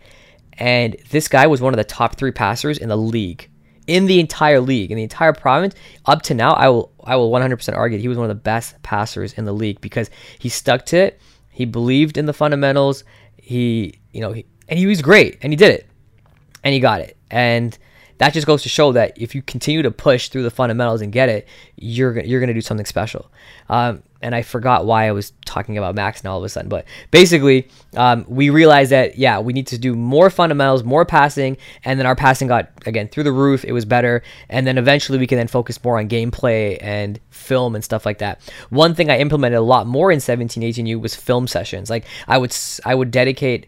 [0.54, 3.50] And this guy was one of the top three passers in the league
[3.90, 5.74] in the entire league, in the entire province,
[6.06, 8.80] up to now, I will I will 100% argue he was one of the best
[8.84, 11.20] passers in the league because he stuck to it.
[11.50, 13.04] He believed in the fundamentals.
[13.36, 15.88] He, you know, he, and he was great, and he did it,
[16.64, 17.76] and he got it, and
[18.20, 21.12] that just goes to show that if you continue to push through the fundamentals and
[21.12, 23.32] get it, you're you're gonna do something special.
[23.70, 26.70] Um, and I forgot why I was talking about Max now all of a sudden,
[26.70, 31.58] but basically, um, we realized that yeah, we need to do more fundamentals, more passing,
[31.86, 33.64] and then our passing got again through the roof.
[33.64, 37.76] It was better, and then eventually we can then focus more on gameplay and film
[37.76, 38.42] and stuff like that.
[38.70, 41.90] One thing I implemented a lot more in 17, 18U was film sessions.
[41.90, 42.56] Like I would
[42.86, 43.68] I would dedicate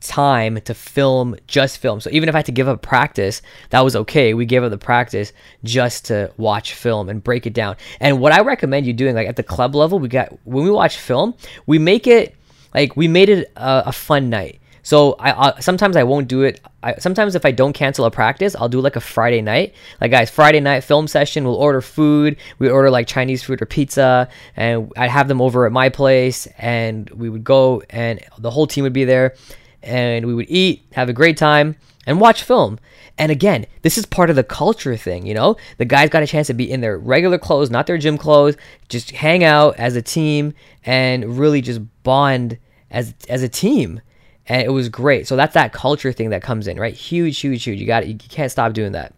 [0.00, 2.00] time to film just film.
[2.00, 4.34] So even if I had to give up practice, that was okay.
[4.34, 5.32] We gave up the practice
[5.62, 7.76] just to watch film and break it down.
[8.00, 10.70] And what I recommend you doing, like at the club level, we got when we
[10.70, 11.34] watch film,
[11.66, 12.34] we make it
[12.74, 14.60] like we made it a, a fun night.
[14.82, 16.60] So I, I, sometimes I won't do it.
[16.82, 19.74] I, sometimes if I don't cancel a practice, I'll do like a Friday night.
[20.00, 21.44] Like guys, Friday night film session.
[21.44, 22.38] We'll order food.
[22.58, 26.46] We order like Chinese food or pizza, and I'd have them over at my place,
[26.56, 29.34] and we would go, and the whole team would be there
[29.82, 32.78] and we would eat, have a great time, and watch film.
[33.18, 35.56] And again, this is part of the culture thing, you know?
[35.76, 38.56] The guys got a chance to be in their regular clothes, not their gym clothes,
[38.88, 42.58] just hang out as a team and really just bond
[42.90, 44.00] as as a team.
[44.46, 45.28] And it was great.
[45.28, 46.94] So that's that culture thing that comes in, right?
[46.94, 47.78] Huge, huge, huge.
[47.78, 49.14] You got you can't stop doing that.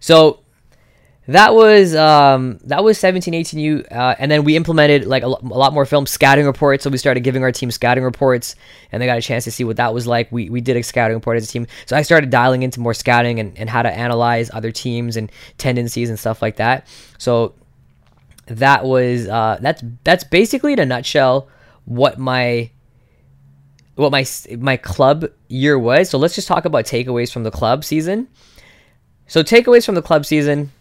[0.00, 0.40] So
[1.30, 5.72] that was um, that was 17 18u uh, and then we implemented like a, lot
[5.72, 8.56] more film scouting reports so we started giving our team scouting reports
[8.90, 10.30] and they got a chance to see what that was like.
[10.32, 11.66] We, we did a scouting report as a team.
[11.86, 15.30] So i started dialing into more scouting and, and how to analyze other teams and
[15.58, 16.86] tendencies and stuff like that.
[17.18, 17.54] So
[18.46, 21.48] that was uh, that's that's basically in a nutshell
[21.84, 22.70] what my
[23.94, 24.26] what my
[24.58, 26.10] my club year was.
[26.10, 28.28] So let's just talk about takeaways from the club season.
[29.28, 30.72] So takeaways from the club season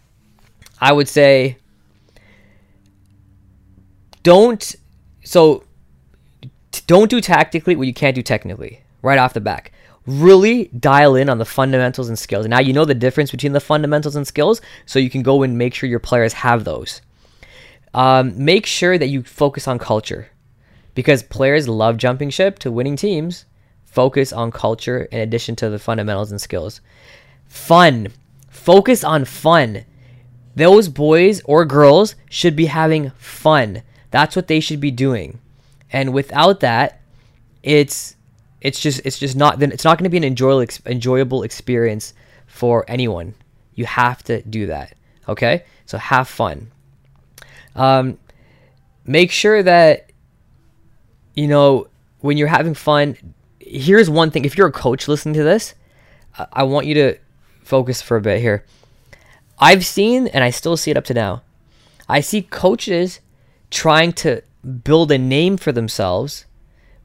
[0.82, 1.58] I would say
[4.24, 4.76] don't
[5.24, 5.64] so
[6.88, 9.72] don't do tactically what you can't do technically right off the back.
[10.06, 12.48] Really dial in on the fundamentals and skills.
[12.48, 15.58] Now you know the difference between the fundamentals and skills, so you can go and
[15.58, 17.02] make sure your players have those.
[17.94, 20.30] Um, make sure that you focus on culture
[20.96, 23.46] because players love jumping ship to winning teams.
[23.86, 26.82] Focus on culture in addition to the fundamentals and skills.
[27.48, 28.10] Fun.
[28.50, 29.86] Focus on fun.
[30.60, 33.82] Those boys or girls should be having fun.
[34.12, 35.40] That's what they should be doing.
[35.90, 37.00] And without that,
[37.64, 38.18] it's
[38.60, 42.14] it's just it's just not then it's not going to be an enjoyable enjoyable experience
[42.46, 43.36] for anyone.
[43.74, 44.96] You have to do that.
[45.30, 45.64] Okay?
[45.86, 46.72] So have fun.
[47.78, 48.18] Um
[49.06, 50.12] make sure that
[51.36, 51.88] you know
[52.20, 53.16] when you're having fun,
[53.62, 55.74] here's one thing if you're a coach listening to this,
[56.52, 57.18] I want you to
[57.64, 58.66] focus for a bit here.
[59.60, 61.42] I've seen, and I still see it up to now,
[62.08, 63.20] I see coaches
[63.70, 64.42] trying to
[64.84, 66.46] build a name for themselves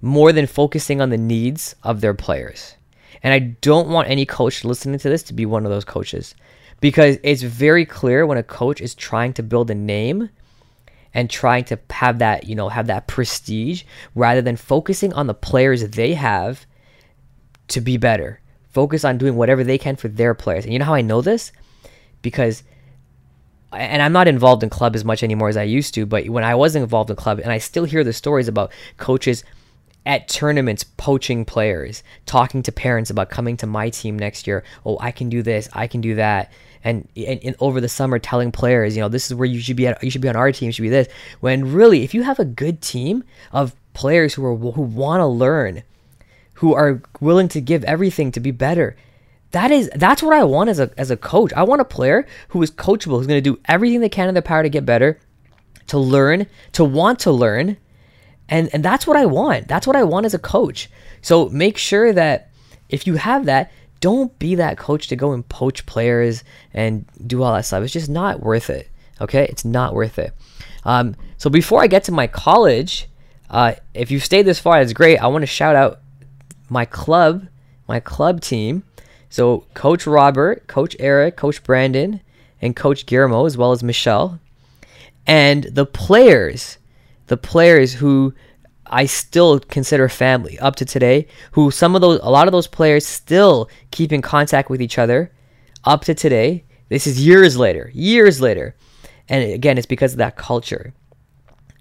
[0.01, 2.75] more than focusing on the needs of their players.
[3.23, 6.35] And I don't want any coach listening to this to be one of those coaches
[6.81, 10.29] because it's very clear when a coach is trying to build a name
[11.15, 15.35] and trying to have that, you know, have that prestige rather than focusing on the
[15.35, 16.67] players they have
[17.69, 18.41] to be better.
[18.69, 20.65] Focus on doing whatever they can for their players.
[20.65, 21.53] And you know how I know this?
[22.25, 22.65] Because
[23.77, 26.45] and I'm not involved in club as much anymore as I used to, but when
[26.45, 29.45] I was involved in club and I still hear the stories about coaches
[30.07, 34.63] at tournaments poaching players, talking to parents about coming to my team next year.
[34.85, 36.53] Oh, I can do this, I can do that.
[36.83, 39.77] And, and, and, over the summer telling players, you know, this is where you should
[39.77, 41.09] be at, you should be on our team, you should be this.
[41.41, 45.27] When really, if you have a good team of players who are who want to
[45.27, 45.83] learn,
[46.55, 48.97] who are willing to give everything to be better,
[49.55, 51.53] that is that's what I want as a as a coach.
[51.55, 54.35] I want a player who is coachable, who's going to do everything they can in
[54.35, 55.21] their power to get better,
[55.87, 57.77] to learn, to want to learn,
[58.49, 59.69] and and that's what I want.
[59.69, 60.91] That's what I want as a coach.
[61.23, 62.51] So make sure that
[62.89, 67.45] if you have that, don't be that coach to go and poach players and do
[67.45, 67.85] all that stuff.
[67.85, 68.91] It's just not worth it.
[69.21, 70.35] Okay, it's not worth it.
[70.85, 73.07] Um, so before I get to my college,
[73.51, 75.19] uh, if you've stayed this far, that's great.
[75.19, 76.01] I want to shout out
[76.69, 77.47] my club,
[77.87, 78.83] my club team.
[79.35, 82.21] So Coach Robert, Coach Eric, Coach Brandon,
[82.63, 84.39] and Coach Guillermo, as well as Michelle,
[85.27, 86.79] and the players
[87.27, 88.33] the players who
[88.87, 92.69] I still consider family up to today, who some of those, a lot of those
[92.69, 95.33] players still keep in contact with each other
[95.83, 96.63] up to today.
[96.89, 98.77] This is years later, years later.
[99.29, 100.95] And again, it's because of that culture.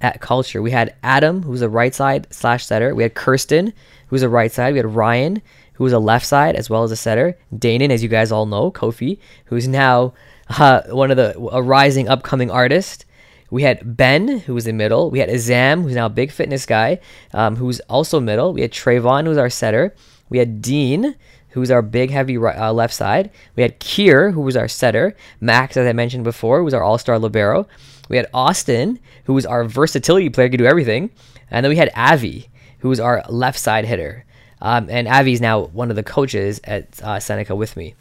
[0.01, 2.95] At culture, we had Adam, who's a right side slash setter.
[2.95, 3.73] We had Kirsten,
[4.07, 4.73] who's a right side.
[4.73, 5.41] We had Ryan,
[5.73, 7.37] who was a left side as well as a setter.
[7.53, 10.13] Danon, as you guys all know, Kofi, who's now
[10.49, 13.05] uh, one of the a rising upcoming artist.
[13.49, 15.11] We had Ben, who was in middle.
[15.11, 16.99] We had Azam, who's now a big fitness guy,
[17.33, 18.51] um, who's also middle.
[18.51, 19.93] We had Trayvon, who's our setter.
[20.29, 21.15] We had Dean,
[21.49, 23.29] who's our big, heavy uh, left side.
[23.55, 25.15] We had Kier, who was our setter.
[25.39, 27.67] Max, as I mentioned before, was our all star Libero.
[28.09, 31.11] We had Austin, who was our versatility player, could do everything.
[31.51, 34.25] And then we had Avi, who was our left side hitter.
[34.63, 37.95] Um, and Avi's now one of the coaches at uh, Seneca with me.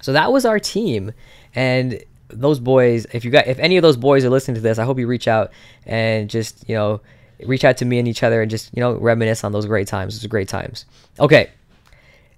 [0.00, 1.12] So that was our team.
[1.52, 4.78] And those boys, if you got, if any of those boys are listening to this,
[4.78, 5.50] I hope you reach out
[5.84, 7.00] and just, you know,
[7.44, 9.88] reach out to me and each other and just, you know, reminisce on those great
[9.88, 10.20] times.
[10.20, 10.86] Those great times.
[11.18, 11.50] Okay.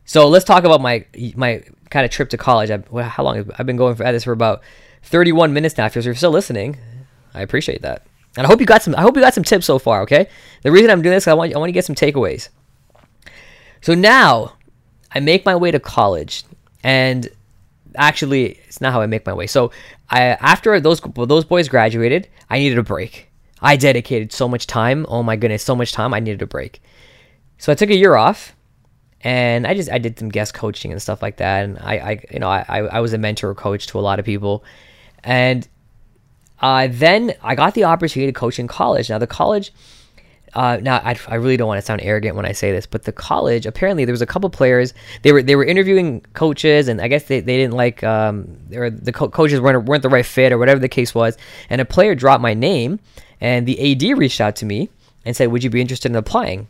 [0.06, 1.04] So let's talk about my,
[1.36, 2.70] my kind of trip to college.
[2.70, 4.62] I, how long I've been going for this for about
[5.02, 5.84] 31 minutes now.
[5.84, 6.78] If you're still listening,
[7.34, 8.06] I appreciate that.
[8.38, 10.00] And I hope you got some, I hope you got some tips so far.
[10.02, 10.28] Okay.
[10.62, 12.48] The reason I'm doing this, I want, I want to get some takeaways.
[13.80, 14.54] So now
[15.12, 16.44] I make my way to college
[16.82, 17.28] and
[17.96, 19.46] actually it's not how I make my way.
[19.46, 19.70] So
[20.10, 23.30] I after those those boys graduated, I needed a break.
[23.60, 25.04] I dedicated so much time.
[25.08, 26.14] Oh my goodness, so much time.
[26.14, 26.80] I needed a break.
[27.58, 28.54] So I took a year off,
[29.22, 31.64] and I just I did some guest coaching and stuff like that.
[31.64, 34.24] And I, I you know I I was a mentor coach to a lot of
[34.24, 34.64] people,
[35.24, 35.66] and
[36.60, 39.10] uh, then I got the opportunity to coach in college.
[39.10, 39.72] Now the college
[40.54, 43.04] uh, now I, I really don't want to sound arrogant when I say this, but
[43.04, 47.00] the college apparently there was a couple players they were they were interviewing coaches and
[47.00, 50.26] I guess they, they didn't like um or the co- coaches weren't weren't the right
[50.26, 51.36] fit or whatever the case was,
[51.70, 53.00] and a player dropped my name
[53.40, 54.90] and the AD reached out to me
[55.24, 56.68] and said, "Would you be interested in applying?"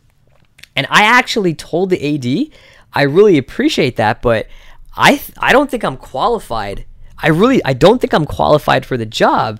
[0.75, 2.53] And I actually told the AD,
[2.93, 4.47] "I really appreciate that, but
[4.95, 6.85] I I don't think I'm qualified.
[7.17, 9.59] I really I don't think I'm qualified for the job."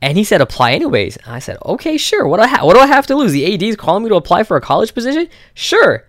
[0.00, 1.16] And he said, apply anyways.
[1.16, 2.26] And I said, okay, sure.
[2.26, 3.32] What do I ha- what do I have to lose?
[3.32, 5.28] The AD is calling me to apply for a college position?
[5.54, 6.04] Sure.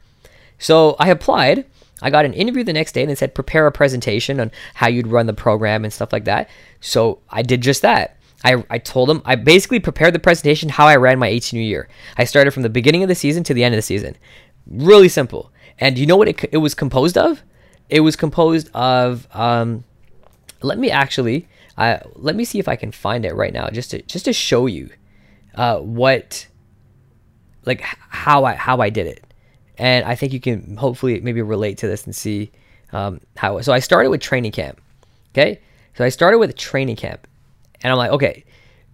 [0.60, 1.66] So I applied.
[2.02, 4.88] I got an interview the next day and they said, prepare a presentation on how
[4.88, 6.50] you'd run the program and stuff like that.
[6.80, 8.18] So I did just that.
[8.44, 11.86] I, I told them, I basically prepared the presentation how I ran my 18U.
[12.18, 14.16] I started from the beginning of the season to the end of the season.
[14.68, 15.52] Really simple.
[15.78, 17.44] And you know what it, it was composed of?
[17.90, 19.84] It was composed of, um,
[20.62, 21.48] let me actually,
[21.80, 24.34] I let me see if I can find it right now, just to just to
[24.34, 24.90] show you
[25.56, 26.46] uh, what,
[27.66, 29.24] like how I how I did it,
[29.78, 32.52] and I think you can hopefully maybe relate to this and see
[32.92, 33.62] um, how.
[33.62, 34.82] So I started with training camp.
[35.34, 35.62] Okay,
[35.96, 37.26] so I started with training camp,
[37.82, 38.44] and I'm like, okay,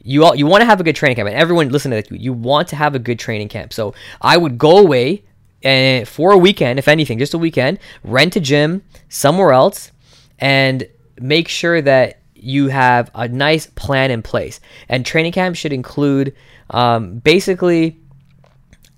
[0.03, 2.11] you all you want to have a good training camp, and everyone listen to this.
[2.11, 3.73] You want to have a good training camp.
[3.73, 5.23] So I would go away
[5.63, 9.91] and for a weekend, if anything, just a weekend, rent a gym somewhere else,
[10.37, 10.87] and
[11.19, 14.59] make sure that you have a nice plan in place.
[14.87, 16.35] And training camp should include
[16.69, 17.99] um, basically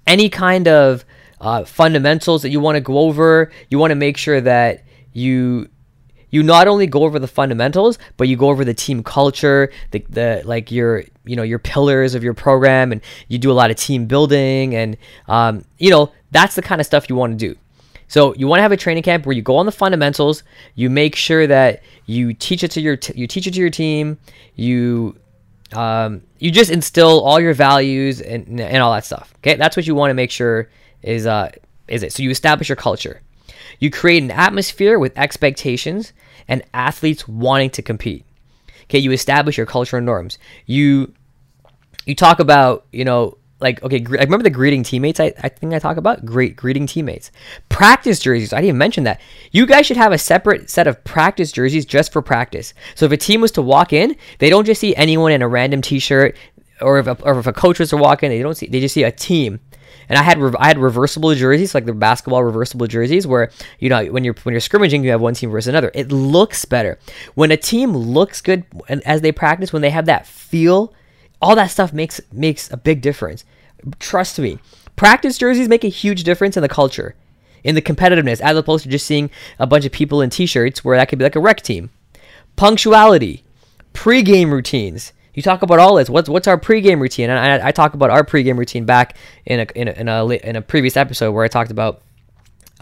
[0.05, 1.05] any kind of
[1.39, 3.51] uh, fundamentals that you want to go over.
[3.69, 4.83] You want to make sure that
[5.13, 5.69] you
[6.29, 10.05] you not only go over the fundamentals, but you go over the team culture, the,
[10.09, 13.71] the like your you know your pillars of your program, and you do a lot
[13.71, 14.97] of team building, and
[15.29, 17.57] um, you know that's the kind of stuff you want to do.
[18.07, 20.43] So you want to have a training camp where you go on the fundamentals.
[20.75, 23.69] You make sure that you teach it to your t- you teach it to your
[23.69, 24.17] team.
[24.55, 25.17] You
[25.73, 29.33] um, you just instill all your values and, and all that stuff.
[29.37, 30.69] Okay, that's what you want to make sure
[31.03, 31.51] is uh
[31.87, 32.13] is it.
[32.13, 33.21] So you establish your culture.
[33.79, 36.13] You create an atmosphere with expectations
[36.47, 38.25] and athletes wanting to compete.
[38.83, 40.39] Okay, you establish your culture and norms.
[40.65, 41.13] You
[42.05, 45.73] you talk about you know like okay I remember the greeting teammates I, I think
[45.73, 46.25] i talk about?
[46.25, 47.31] Great greeting teammates.
[47.69, 48.53] Practice jerseys.
[48.53, 49.21] I didn't mention that.
[49.51, 52.73] You guys should have a separate set of practice jerseys just for practice.
[52.95, 55.47] So if a team was to walk in they don't just see anyone in a
[55.47, 56.35] random t-shirt
[56.81, 58.79] or if a, or if a coach was to walk in they don't see they
[58.79, 59.59] just see a team.
[60.09, 63.89] And I had re- I had reversible jerseys, like the basketball reversible jerseys, where you
[63.89, 65.91] know when you're when you're scrimmaging, you have one team versus another.
[65.93, 66.97] It looks better.
[67.35, 68.63] When a team looks good
[69.05, 70.93] as they practice, when they have that feel,
[71.41, 73.45] all that stuff makes makes a big difference.
[73.99, 74.59] Trust me,
[74.95, 77.15] practice jerseys make a huge difference in the culture,
[77.63, 79.29] in the competitiveness, as opposed to just seeing
[79.59, 81.89] a bunch of people in t-shirts where that could be like a rec team.
[82.55, 83.43] Punctuality,
[83.93, 86.09] pre-game routines you talk about all this.
[86.09, 87.29] What's what's our pregame routine?
[87.29, 89.15] And I, I talk about our pregame routine back
[89.45, 92.01] in a in a, in a, in a previous episode where I talked about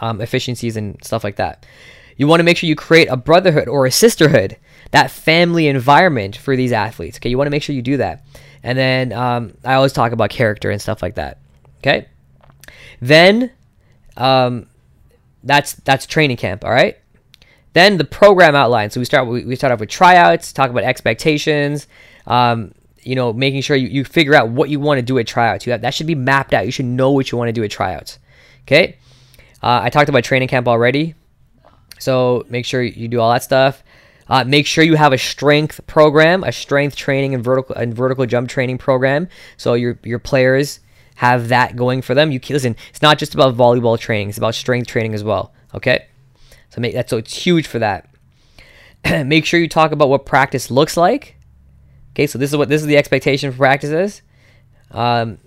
[0.00, 1.66] um, efficiencies and stuff like that.
[2.16, 4.56] You want to make sure you create a brotherhood or a sisterhood,
[4.92, 7.18] that family environment for these athletes.
[7.18, 8.24] Okay, you want to make sure you do that.
[8.66, 11.38] And then um, I always talk about character and stuff like that.
[11.78, 12.08] Okay,
[13.00, 13.52] then
[14.16, 14.66] um,
[15.44, 16.64] that's that's training camp.
[16.64, 16.98] All right.
[17.74, 18.90] Then the program outline.
[18.90, 21.86] So we start we, start off with tryouts, talk about expectations,
[22.26, 25.28] um, you know, making sure you, you figure out what you want to do at
[25.28, 25.64] tryouts.
[25.64, 26.66] You have, that should be mapped out.
[26.66, 28.18] You should know what you want to do at tryouts.
[28.62, 28.96] Okay.
[29.62, 31.14] Uh, I talked about training camp already.
[32.00, 33.84] So make sure you do all that stuff.
[34.28, 38.26] Uh, make sure you have a strength program, a strength training and vertical and vertical
[38.26, 39.28] jump training program.
[39.56, 40.80] So your your players
[41.16, 42.32] have that going for them.
[42.32, 42.76] You listen.
[42.90, 44.30] It's not just about volleyball training.
[44.30, 45.52] It's about strength training as well.
[45.74, 46.06] Okay.
[46.70, 48.08] So make that so it's huge for that.
[49.26, 51.36] make sure you talk about what practice looks like.
[52.10, 54.22] Okay, so this is what this is the expectation for practices.
[54.90, 55.38] Um,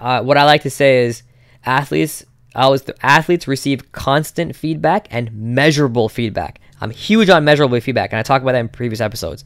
[0.00, 1.22] uh, what I like to say is
[1.64, 2.24] athletes
[2.54, 6.60] always athletes receive constant feedback and measurable feedback.
[6.80, 9.44] I'm huge on measurable feedback, and I talk about that in previous episodes.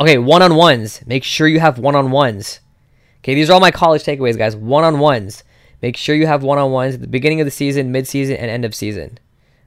[0.00, 1.00] Okay, one on ones.
[1.06, 2.60] Make sure you have one on ones.
[3.20, 4.56] Okay, these are all my college takeaways, guys.
[4.56, 5.44] One on ones.
[5.80, 8.36] Make sure you have one on ones at the beginning of the season, mid season,
[8.36, 9.18] and end of season.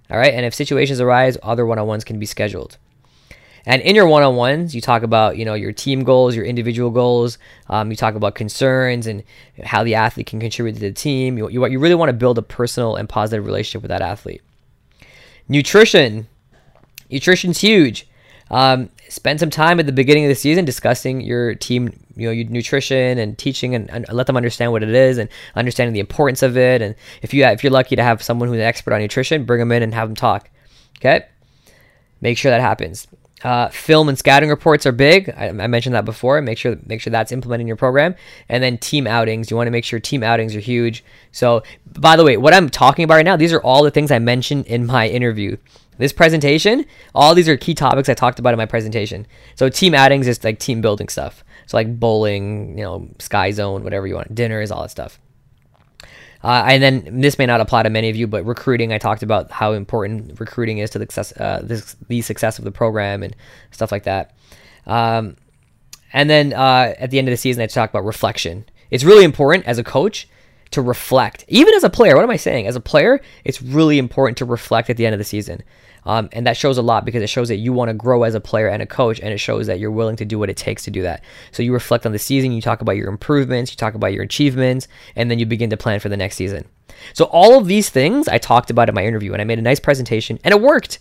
[0.09, 2.77] All right, and if situations arise, other one on ones can be scheduled.
[3.65, 7.37] And in your one-on-ones, you talk about you know your team goals, your individual goals.
[7.67, 9.23] Um, you talk about concerns and
[9.63, 11.37] how the athlete can contribute to the team.
[11.37, 14.41] You, you, you really want to build a personal and positive relationship with that athlete.
[15.47, 16.27] Nutrition,
[17.09, 18.07] nutrition's huge.
[18.51, 22.31] Um, spend some time at the beginning of the season discussing your team, you know,
[22.31, 25.99] your nutrition and teaching and, and, let them understand what it is and understanding the
[25.99, 26.81] importance of it.
[26.81, 29.59] And if you if you're lucky to have someone who's an expert on nutrition, bring
[29.59, 30.49] them in and have them talk.
[30.97, 31.25] Okay,
[32.21, 33.07] make sure that happens.
[33.43, 35.29] Uh, film and scouting reports are big.
[35.29, 36.41] I, I, mentioned that before.
[36.41, 38.15] Make sure make sure that's implemented in your program.
[38.47, 39.51] And then team outings.
[39.51, 41.03] You want to make sure team outings are huge.
[41.31, 44.09] So, by the way, what I'm talking about right now, these are all the things
[44.09, 45.57] I mentioned in my interview.
[45.97, 49.27] This presentation, all these are key topics I talked about in my presentation.
[49.55, 51.43] So, team outings is like team building stuff.
[51.67, 55.19] So, like bowling, you know, sky zone, whatever you want, dinners, all that stuff.
[56.45, 59.23] Uh, and then this may not apply to many of you, but recruiting, I talked
[59.23, 63.35] about how important recruiting is to the success, uh, the, success of the program and
[63.71, 64.35] stuff like that.
[64.85, 65.37] Um,
[66.13, 68.65] and then uh, at the end of the season, I talk about reflection.
[68.91, 70.29] It's really important as a coach
[70.69, 71.45] to reflect.
[71.47, 72.67] Even as a player, what am I saying?
[72.67, 75.63] As a player, it's really important to reflect at the end of the season.
[76.05, 78.35] Um, and that shows a lot because it shows that you want to grow as
[78.35, 80.57] a player and a coach, and it shows that you're willing to do what it
[80.57, 81.23] takes to do that.
[81.51, 84.23] So you reflect on the season, you talk about your improvements, you talk about your
[84.23, 86.65] achievements, and then you begin to plan for the next season.
[87.13, 89.63] So all of these things I talked about in my interview, and I made a
[89.63, 90.99] nice presentation, and it worked.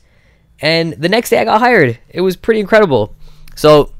[0.61, 1.99] And the next day I got hired.
[2.09, 3.15] It was pretty incredible.
[3.57, 3.93] So,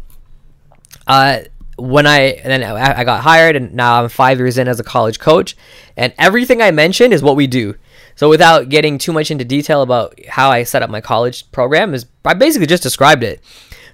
[1.07, 1.41] uh,
[1.77, 5.19] when I then I got hired, and now I'm five years in as a college
[5.19, 5.57] coach,
[5.97, 7.75] and everything I mentioned is what we do.
[8.17, 11.95] So without getting too much into detail about how I set up my college program,
[11.95, 13.43] is I basically just described it.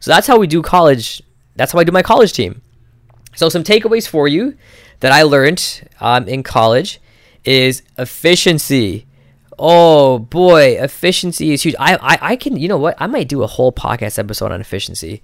[0.00, 1.22] So that's how we do college.
[1.56, 2.62] That's how I do my college team.
[3.34, 4.56] So some takeaways for you
[5.00, 7.00] that I learned um, in college
[7.44, 9.06] is efficiency.
[9.58, 11.74] Oh boy, efficiency is huge.
[11.78, 12.96] I, I, I can, you know what?
[12.98, 15.22] I might do a whole podcast episode on efficiency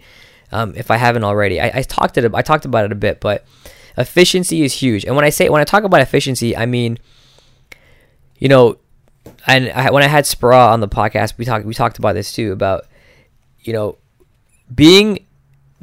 [0.52, 1.60] um, if I haven't already.
[1.60, 2.34] I, I talked it.
[2.34, 3.44] I talked about it a bit, but
[3.96, 5.04] efficiency is huge.
[5.04, 6.98] And when I say when I talk about efficiency, I mean,
[8.38, 8.78] you know,
[9.46, 12.32] and I, when I had Spra on the podcast, we talked we talked about this
[12.32, 12.86] too about
[13.60, 13.96] you know
[14.74, 15.24] being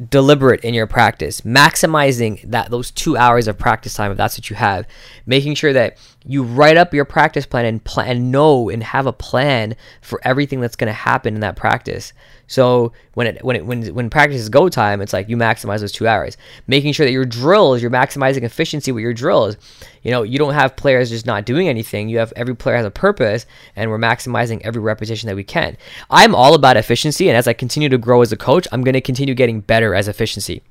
[0.10, 4.50] deliberate in your practice, maximizing that those two hours of practice time if that's what
[4.50, 4.88] you have,
[5.26, 9.14] making sure that you write up your practice plan and plan know and have a
[9.14, 12.14] plan for everything that's going to happen in that practice.
[12.48, 15.80] So when it when it when when practice is go time, it's like you maximize
[15.80, 19.58] those two hours, making sure that your drills you're maximizing efficiency with your drills.
[20.02, 22.10] You know, you don't have players just not doing anything.
[22.10, 23.46] You have every player has a purpose,
[23.76, 25.78] and we're maximizing every repetition that we can.
[26.10, 28.94] I'm all about efficiency, and as I continue to grow as a coach, I'm going
[28.94, 30.62] to continue getting better as efficiency.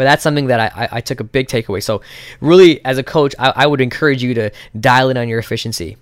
[0.00, 1.82] But that's something that I, I, I, took a big takeaway.
[1.82, 2.00] So,
[2.40, 5.98] really, as a coach, I, I would encourage you to dial in on your efficiency.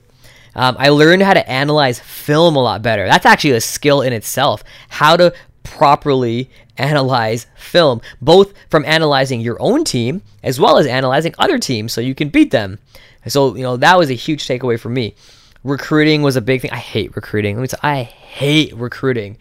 [0.54, 3.08] Um, I learned how to analyze film a lot better.
[3.08, 4.62] That's actually a skill in itself.
[4.88, 5.34] How to
[5.64, 11.92] properly analyze film, both from analyzing your own team as well as analyzing other teams
[11.92, 12.78] so you can beat them.
[13.26, 15.16] So, you know, that was a huge takeaway for me.
[15.64, 16.70] Recruiting was a big thing.
[16.70, 17.56] I hate recruiting.
[17.56, 19.38] Let me say, I hate recruiting.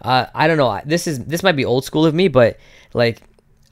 [0.00, 0.80] Uh, I don't know.
[0.86, 2.56] This is this might be old school of me, but
[2.94, 3.20] like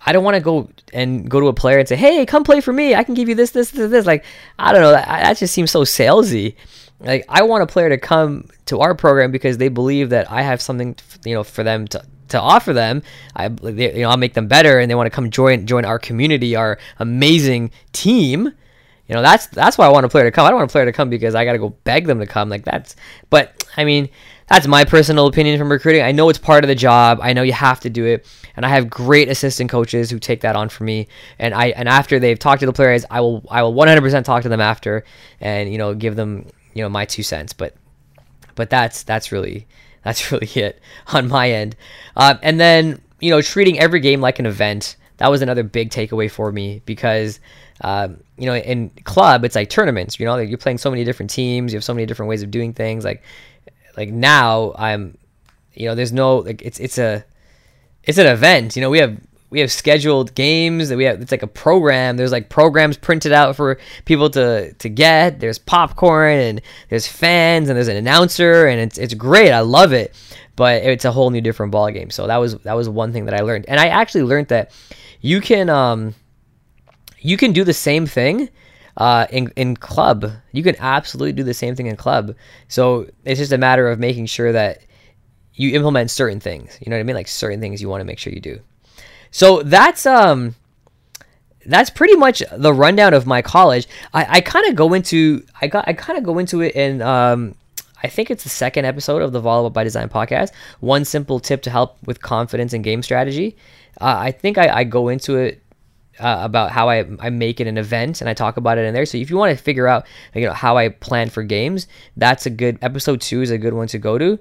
[0.06, 2.60] I don't want to go and go to a player and say, "Hey, come play
[2.60, 2.94] for me.
[2.94, 4.24] I can give you this, this, this, this." Like,
[4.58, 4.92] I don't know.
[4.92, 6.54] That, that just seems so salesy.
[7.00, 10.42] Like, I want a player to come to our program because they believe that I
[10.42, 13.02] have something, you know, for them to to offer them.
[13.34, 15.84] I, they, you know, I'll make them better, and they want to come join join
[15.84, 18.52] our community, our amazing team.
[19.08, 20.46] You know, that's that's why I want a player to come.
[20.46, 22.26] I don't want a player to come because I got to go beg them to
[22.26, 22.48] come.
[22.48, 22.96] Like that's,
[23.30, 24.08] but I mean,
[24.48, 26.02] that's my personal opinion from recruiting.
[26.02, 27.18] I know it's part of the job.
[27.22, 30.42] I know you have to do it, and I have great assistant coaches who take
[30.42, 31.08] that on for me.
[31.38, 34.42] And I and after they've talked to the players, I will I will 100% talk
[34.42, 35.04] to them after,
[35.40, 37.52] and you know give them you know my two cents.
[37.52, 37.74] But
[38.54, 39.66] but that's that's really
[40.04, 41.76] that's really it on my end.
[42.16, 44.96] Uh, and then you know treating every game like an event.
[45.18, 47.40] That was another big takeaway for me because
[47.80, 50.18] um, you know, in club, it's like tournaments.
[50.18, 51.72] You know, like you're playing so many different teams.
[51.72, 53.04] You have so many different ways of doing things.
[53.04, 53.22] Like,
[53.96, 55.16] like now, I'm,
[55.74, 57.24] you know, there's no like it's it's a,
[58.04, 58.76] it's an event.
[58.76, 59.18] You know, we have
[59.50, 61.20] we have scheduled games that we have.
[61.20, 62.16] It's like a program.
[62.16, 65.40] There's like programs printed out for people to to get.
[65.40, 69.52] There's popcorn and there's fans and there's an announcer and it's it's great.
[69.52, 70.14] I love it,
[70.56, 72.10] but it's a whole new different ball game.
[72.10, 74.72] So that was that was one thing that I learned, and I actually learned that
[75.20, 76.14] you can um
[77.20, 78.48] you can do the same thing
[78.96, 80.30] uh, in in club.
[80.52, 82.34] You can absolutely do the same thing in club.
[82.68, 84.80] So it's just a matter of making sure that
[85.54, 86.78] you implement certain things.
[86.80, 87.16] You know what I mean?
[87.16, 88.60] Like certain things you want to make sure you do.
[89.30, 90.54] So that's um
[91.66, 93.88] that's pretty much the rundown of my college.
[94.14, 97.02] I, I kind of go into I got I kind of go into it in
[97.02, 97.54] um
[98.02, 100.52] I think it's the second episode of the Volleyball by Design podcast.
[100.80, 103.56] One simple tip to help with confidence and game strategy.
[104.00, 105.62] Uh, I think I, I go into it
[106.18, 108.94] uh, about how I, I make it an event and I talk about it in
[108.94, 109.06] there.
[109.06, 111.86] So if you want to figure out you know how I plan for games,
[112.16, 114.38] that's a good episode two is a good one to go to.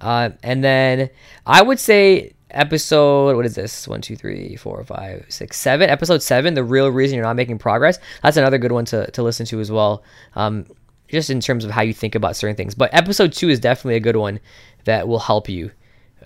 [0.00, 1.10] Uh, and then
[1.46, 3.86] I would say episode what is this?
[3.86, 5.90] One two three four five six seven.
[5.90, 7.98] Episode seven the real reason you're not making progress.
[8.22, 10.02] That's another good one to, to listen to as well
[10.34, 10.66] um,
[11.08, 12.74] just in terms of how you think about certain things.
[12.74, 14.40] But episode two is definitely a good one
[14.84, 15.70] that will help you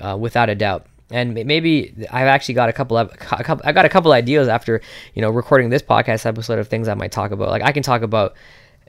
[0.00, 3.72] uh, without a doubt and maybe I've actually got a couple of a couple, I
[3.72, 4.80] got a couple ideas after
[5.14, 7.50] you know recording this podcast episode of things I might talk about.
[7.50, 8.34] Like I can talk about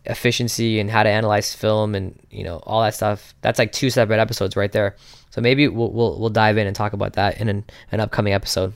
[0.05, 3.33] efficiency and how to analyze film and you know all that stuff.
[3.41, 4.95] That's like two separate episodes right there.
[5.29, 8.33] So maybe we'll we'll, we'll dive in and talk about that in an, an upcoming
[8.33, 8.73] episode.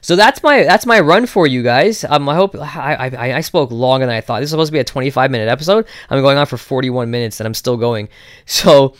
[0.00, 2.04] So that's my that's my run for you guys.
[2.04, 4.38] Um, I hope I, I, I spoke longer than I thought.
[4.38, 5.86] This is supposed to be a 25 minute episode.
[6.08, 8.08] I'm going on for 41 minutes and I'm still going.
[8.48, 8.94] So,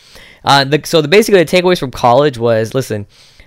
[0.44, 3.06] uh, the so the basically the takeaways from college was listen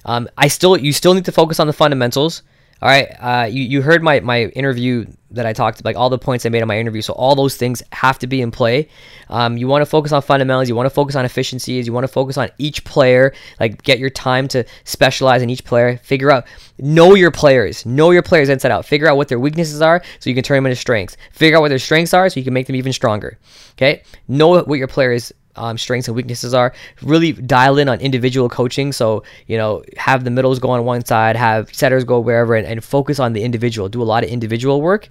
[0.09, 2.41] um, I still you still need to focus on the fundamentals.
[2.81, 6.09] All right, uh, you, you heard my, my interview that I talked about, like all
[6.09, 7.01] the points I made in my interview.
[7.01, 8.87] So all those things have to be in play.
[9.29, 10.69] Um, you want to focus on fundamentals.
[10.69, 11.85] You want to focus on efficiencies.
[11.85, 13.33] You want to focus on each player.
[13.59, 15.97] Like get your time to specialize in each player.
[15.97, 16.47] Figure out
[16.79, 17.85] know your players.
[17.85, 18.85] Know your players inside out.
[18.85, 21.17] Figure out what their weaknesses are so you can turn them into strengths.
[21.33, 23.37] Figure out what their strengths are so you can make them even stronger.
[23.73, 26.73] Okay, know what your players um, strengths and weaknesses are.
[27.03, 28.91] Really dial in on individual coaching.
[28.91, 32.65] So, you know, have the middles go on one side, have setters go wherever, and,
[32.65, 33.89] and focus on the individual.
[33.89, 35.09] Do a lot of individual work.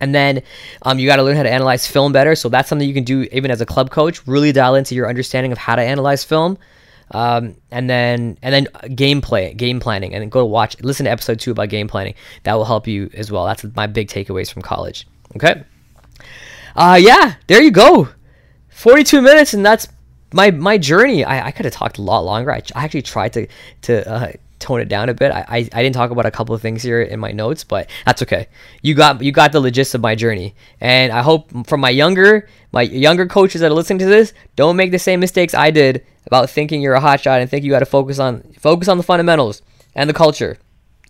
[0.00, 0.42] And then
[0.82, 2.34] um, you got to learn how to analyze film better.
[2.34, 4.26] So that's something you can do even as a club coach.
[4.26, 6.58] Really dial into your understanding of how to analyze film.
[7.12, 8.66] Um, and then and then
[8.96, 12.14] gameplay, game planning, and then go watch, listen to episode two about game planning.
[12.44, 13.44] That will help you as well.
[13.44, 15.06] That's my big takeaways from college.
[15.36, 15.62] Okay.
[16.74, 18.08] Uh, yeah, there you go.
[18.82, 19.86] 42 minutes, and that's
[20.34, 21.24] my my journey.
[21.24, 22.50] I, I could have talked a lot longer.
[22.50, 23.46] I, I actually tried to
[23.82, 25.30] to uh, tone it down a bit.
[25.30, 27.88] I, I, I didn't talk about a couple of things here in my notes, but
[28.04, 28.48] that's okay.
[28.82, 32.48] You got you got the logistics of my journey, and I hope from my younger
[32.72, 36.04] my younger coaches that are listening to this don't make the same mistakes I did
[36.26, 38.96] about thinking you're a hot shot and think you got to focus on focus on
[38.96, 39.62] the fundamentals
[39.94, 40.58] and the culture.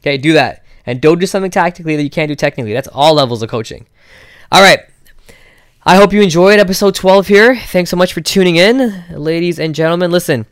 [0.00, 2.74] Okay, do that, and don't do something tactically that you can't do technically.
[2.74, 3.86] That's all levels of coaching.
[4.50, 4.80] All right.
[5.84, 7.56] I hope you enjoyed episode 12 here.
[7.56, 10.12] Thanks so much for tuning in, ladies and gentlemen.
[10.12, 10.46] Listen,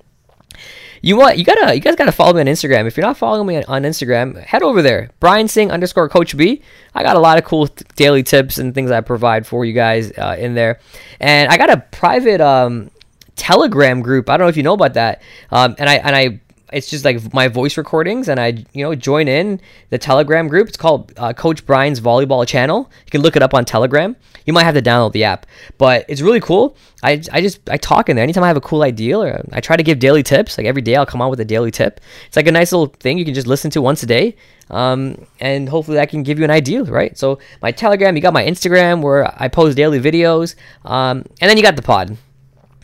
[1.02, 2.88] you want you gotta you guys gotta follow me on Instagram.
[2.88, 5.10] If you're not following me on Instagram, head over there.
[5.20, 6.62] Brian Singh underscore Coach B.
[6.96, 10.10] I got a lot of cool daily tips and things I provide for you guys
[10.18, 10.80] uh, in there,
[11.20, 12.90] and I got a private um,
[13.36, 14.28] Telegram group.
[14.28, 15.22] I don't know if you know about that,
[15.52, 16.40] um, and I and I
[16.72, 19.60] it's just like my voice recordings and I, you know, join in
[19.90, 20.68] the Telegram group.
[20.68, 22.90] It's called uh, Coach Brian's Volleyball Channel.
[23.04, 24.16] You can look it up on Telegram.
[24.46, 25.46] You might have to download the app,
[25.78, 26.76] but it's really cool.
[27.02, 29.60] I, I just I talk in there anytime I have a cool idea or I
[29.60, 30.58] try to give daily tips.
[30.58, 32.00] Like every day I'll come out with a daily tip.
[32.26, 34.36] It's like a nice little thing you can just listen to once a day.
[34.70, 37.18] Um, and hopefully that can give you an idea, right?
[37.18, 40.54] So my Telegram, you got my Instagram where I post daily videos,
[40.84, 42.16] um, and then you got the pod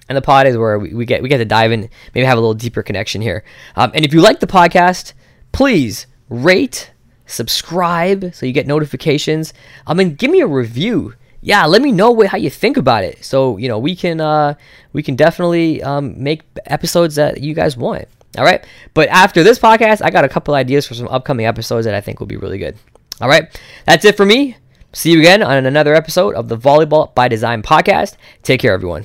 [0.08, 2.38] and the pod is where we, we, get we get to dive in, maybe have
[2.38, 3.44] a little deeper connection here.
[3.74, 5.12] Um, and if you like the podcast,
[5.52, 6.92] please rate,
[7.26, 9.52] subscribe, so you get notifications.
[9.86, 11.14] I mean, give me a review.
[11.40, 13.24] Yeah, let me know what, how you think about it.
[13.24, 14.54] So you know we can uh,
[14.92, 18.08] we can definitely um, make episodes that you guys want.
[18.38, 18.64] All right.
[18.94, 22.00] But after this podcast, I got a couple ideas for some upcoming episodes that I
[22.00, 22.76] think will be really good.
[23.20, 23.48] All right.
[23.86, 24.56] That's it for me.
[24.92, 28.16] See you again on another episode of the Volleyball by Design podcast.
[28.42, 29.04] Take care, everyone.